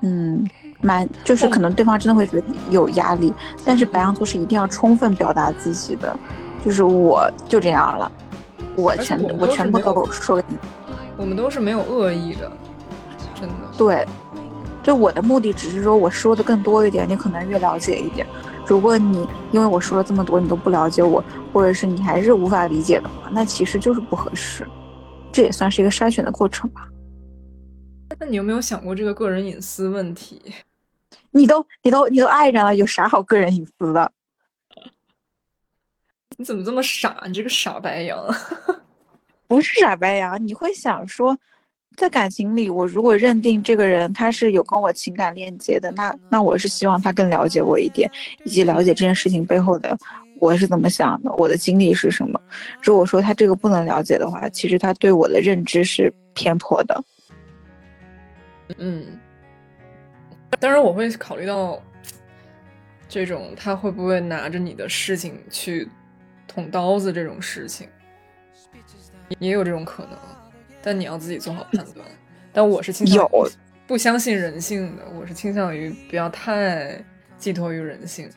[0.02, 0.48] 嗯，
[0.82, 3.34] 蛮就是可能对方真的会觉得有压力，
[3.64, 6.16] 但是白羊座是一定要充分表达自己的，
[6.64, 8.12] 就是我就这样了，
[8.76, 10.58] 我全我全部都说给你。
[11.18, 12.52] 我们都是没有恶意的，
[13.34, 13.56] 真的。
[13.78, 14.06] 对，
[14.84, 18.26] 就我的目的只是说我说的更多一点，你可能越了解一点。
[18.68, 21.24] 如果你因为我说了这么多，你都不了解我，
[21.54, 24.68] 或者是你还是无法理解的话，那其实就是不合适。
[25.32, 26.88] 这也算是一个筛选的过程吧。
[28.20, 30.42] 那你有没有想过这个个人隐私问题？
[31.32, 34.12] 你都你都你都爱人了，有啥好个人隐私的？
[36.38, 37.24] 你怎么这么傻？
[37.28, 38.18] 你这个傻白羊！
[39.48, 41.38] 不是傻白羊，你会想说，
[41.96, 48.10] 在感情里，我如果认定这个人他是有跟我情感链接的，那那我是希望他更了解我一点，
[48.44, 49.98] 以及了解这件事情背后的
[50.40, 52.42] 我是怎么想的，我的经历是什么。
[52.82, 57.04] 如果说他这个不能了解的话，其实他对我的认知是偏颇的。
[58.78, 59.06] 嗯，
[60.60, 61.80] 当然我会考虑到
[63.08, 65.88] 这种他会不会拿着你的事情去
[66.48, 67.88] 捅刀子这种事情，
[69.40, 70.18] 也有这种可能，
[70.82, 72.06] 但你要自己做好判断。
[72.52, 73.50] 但我是倾向有
[73.88, 77.04] 不相信人性的，我是倾向于不要太
[77.38, 78.30] 寄托于人性。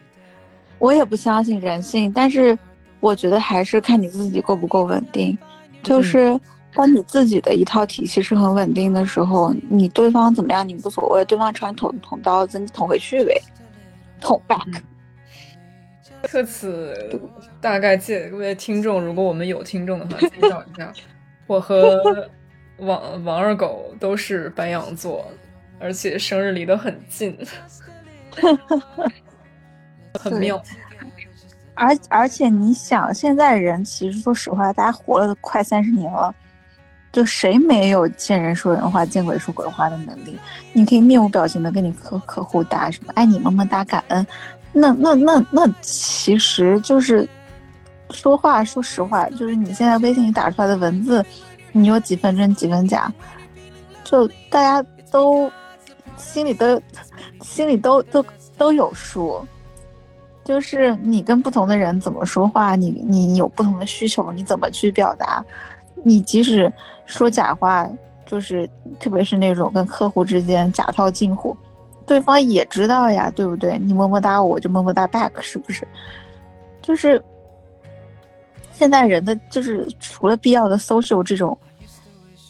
[0.79, 2.59] 我也不相信人性，但是
[3.01, 5.37] 我觉得还是看你自己够不够稳定，
[5.83, 6.39] 就是。
[6.75, 13.41] 当你自己的一套体系是很稳定的时候，你对方怎么样你无所谓，对方穿捅捅刀子，你捅回去呗，
[14.21, 14.83] 捅 back。
[16.31, 17.19] 特此
[17.59, 20.93] 大概介各位听众，如果我们有听众的话，介绍一下，
[21.47, 22.29] 我和
[22.77, 25.27] 王王二狗都是白羊座，
[25.81, 27.35] 而且生日离得很近，
[30.21, 30.63] 很妙。
[31.75, 36.35] 而而且你想，现在人其实说实话，大家活了快三十年了。
[37.11, 40.39] 就谁没有见人说人话，见鬼说鬼话的能力？
[40.75, 44.27] 你可以面无表情的跟你客客户打什么爱你么么哒感恩，
[44.73, 47.29] 那那那那其实就是
[48.11, 48.65] 说话。
[48.65, 51.25] 说实话，就是你现在微信里打出来的文字，
[51.73, 53.13] 你有几分真几分假，
[54.05, 55.51] 就大家都
[56.17, 56.81] 心里都
[57.41, 58.25] 心里都都
[58.57, 59.45] 都有数。
[60.45, 65.45] 就是你跟不同的人怎么说话，你你有不同的需求，你怎么去表达？
[66.03, 66.73] 你即使
[67.05, 67.87] 说假话，
[68.25, 68.67] 就是
[68.99, 71.55] 特别是那种跟客户之间假套近乎，
[72.09, 73.79] 对方也知道呀，对不对？
[73.79, 75.87] 你么么哒，我就么么哒 back，是不是？
[76.81, 77.23] 就是
[78.73, 81.57] 现在人的就是除了必要的 social 这种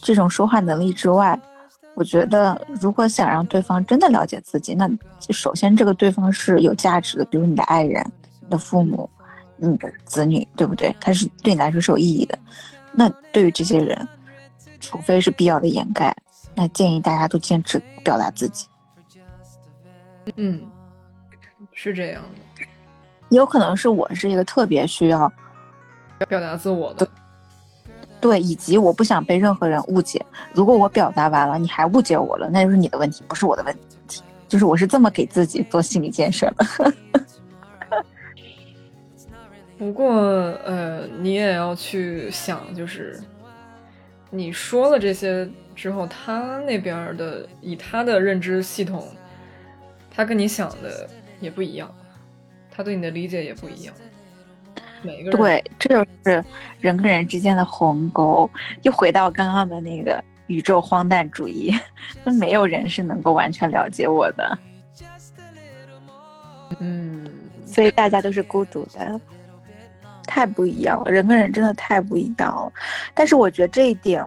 [0.01, 1.37] 这种说话能力之外，
[1.93, 4.89] 我觉得如果想让对方真的了解自己，那
[5.29, 8.01] 首先这个对方是有价值的，比如你的爱人、
[8.39, 9.09] 你的父母、
[9.57, 10.95] 你的子女，对不对？
[11.01, 12.39] 他是对你来说是有意义的。
[12.93, 14.07] 那对于这些人，
[14.79, 16.15] 除非是必要的掩盖，
[16.55, 18.65] 那建议大家都坚持表达自己。
[20.35, 20.61] 嗯，
[21.73, 22.65] 是这样的。
[23.29, 25.31] 有可能是我是一个特别需要
[26.27, 27.07] 表达自我的，
[28.19, 30.25] 对，以及我不想被任何人误解。
[30.53, 33.75] 如果我表达完了，你还误解我了，那就是你的问题，不是我的问
[34.07, 34.23] 题。
[34.47, 36.93] 就是我是这么给自己做心理建设的。
[39.77, 40.11] 不过，
[40.65, 43.19] 呃，你也要去想，就是
[44.31, 49.07] 你说了这些之后，他那边的以他的认知系统，
[50.19, 51.09] 他跟你想的
[51.39, 51.89] 也不一样，
[52.69, 53.95] 他对你的理解也不一样。
[55.01, 56.43] 每个人对，这就是
[56.81, 58.51] 人跟人之间的鸿沟。
[58.81, 61.73] 又回到刚刚的那个宇宙荒诞主义，
[62.25, 64.59] 那没有人是能够完全了解我的。
[66.81, 67.25] 嗯，
[67.65, 69.21] 所以大家都是孤独的。
[70.25, 72.69] 太不一样了，人跟人真的太不一样了。
[73.13, 74.21] 但是我觉得这一点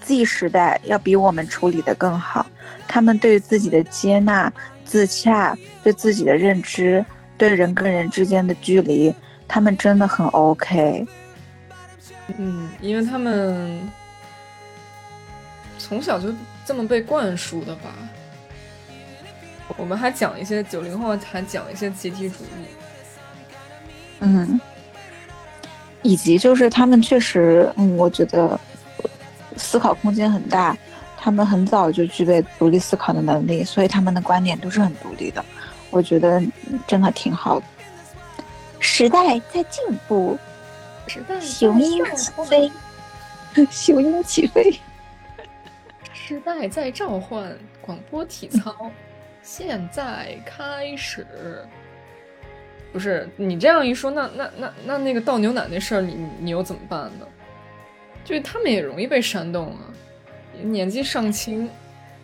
[0.00, 2.46] ，Z 时代要比我们处理的更好。
[2.88, 4.52] 他们对于自己的接纳、
[4.92, 7.02] 自洽，对自己的认知，
[7.38, 9.14] 对人跟人之间的距离，
[9.48, 11.06] 他们真的很 OK。
[12.36, 13.80] 嗯，因为他们
[15.78, 16.28] 从小就
[16.66, 17.88] 这么被灌输的吧。
[19.78, 22.66] 我们还讲一些九零后，还讲一些集体主义。
[24.20, 24.60] 嗯。
[26.02, 28.60] 以及就是他们确实，嗯，我觉得
[29.56, 30.76] 思考空间很大，
[31.22, 35.44] 他们很早就具备独立思考的能力，所以他们的观点都是很独立的。
[35.88, 36.42] 我觉得
[36.84, 37.66] 真的挺好的。
[38.80, 40.36] 时代在进步，
[41.06, 42.72] 时代雄鹰起飞，
[43.70, 44.80] 雄鹰起飞。
[46.12, 48.74] 时代在召唤，广播体操
[49.44, 51.24] 现在开始。
[52.92, 57.26] 不是你这样一说，那那那那那个倒牛奶那事儿，你你又怎么办呢？
[58.24, 59.86] 就是他们也容易被煽动啊，
[60.60, 61.68] 年纪尚轻。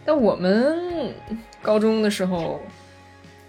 [0.05, 1.15] 但我们
[1.61, 2.61] 高中的时候，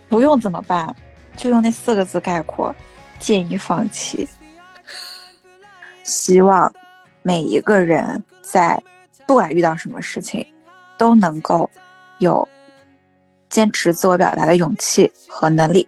[0.07, 0.93] 不用怎么办，
[1.37, 2.75] 就用那四个字概括：
[3.17, 4.27] 建议放弃。
[6.03, 6.71] 希望
[7.21, 8.81] 每一个人在
[9.25, 10.45] 不管遇到什么事情，
[10.97, 11.69] 都能够
[12.17, 12.47] 有
[13.49, 15.87] 坚持自我表达的勇气和能力。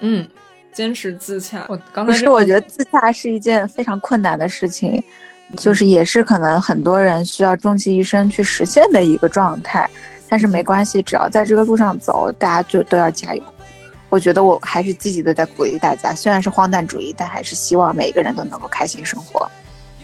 [0.00, 0.28] 嗯。
[0.72, 5.02] 坚持自洽，我刚才不是，我觉得自洽是一件非常困难的事情，
[5.56, 9.88] 就是也是可能很多人需要终其一生去实现的一个状态。
[10.28, 13.42] 但是没关系，只要在这个路上走，大家就都要加油。
[14.08, 19.50] 我觉得我还是积极的在鼓励大家，虽然是荒诞主义，但还是希望每一个人都能够开心生活。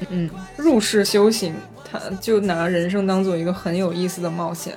[0.08, 1.54] 嗯，入世修行，
[1.90, 4.74] 他就拿人生当做一个很有意思的冒险。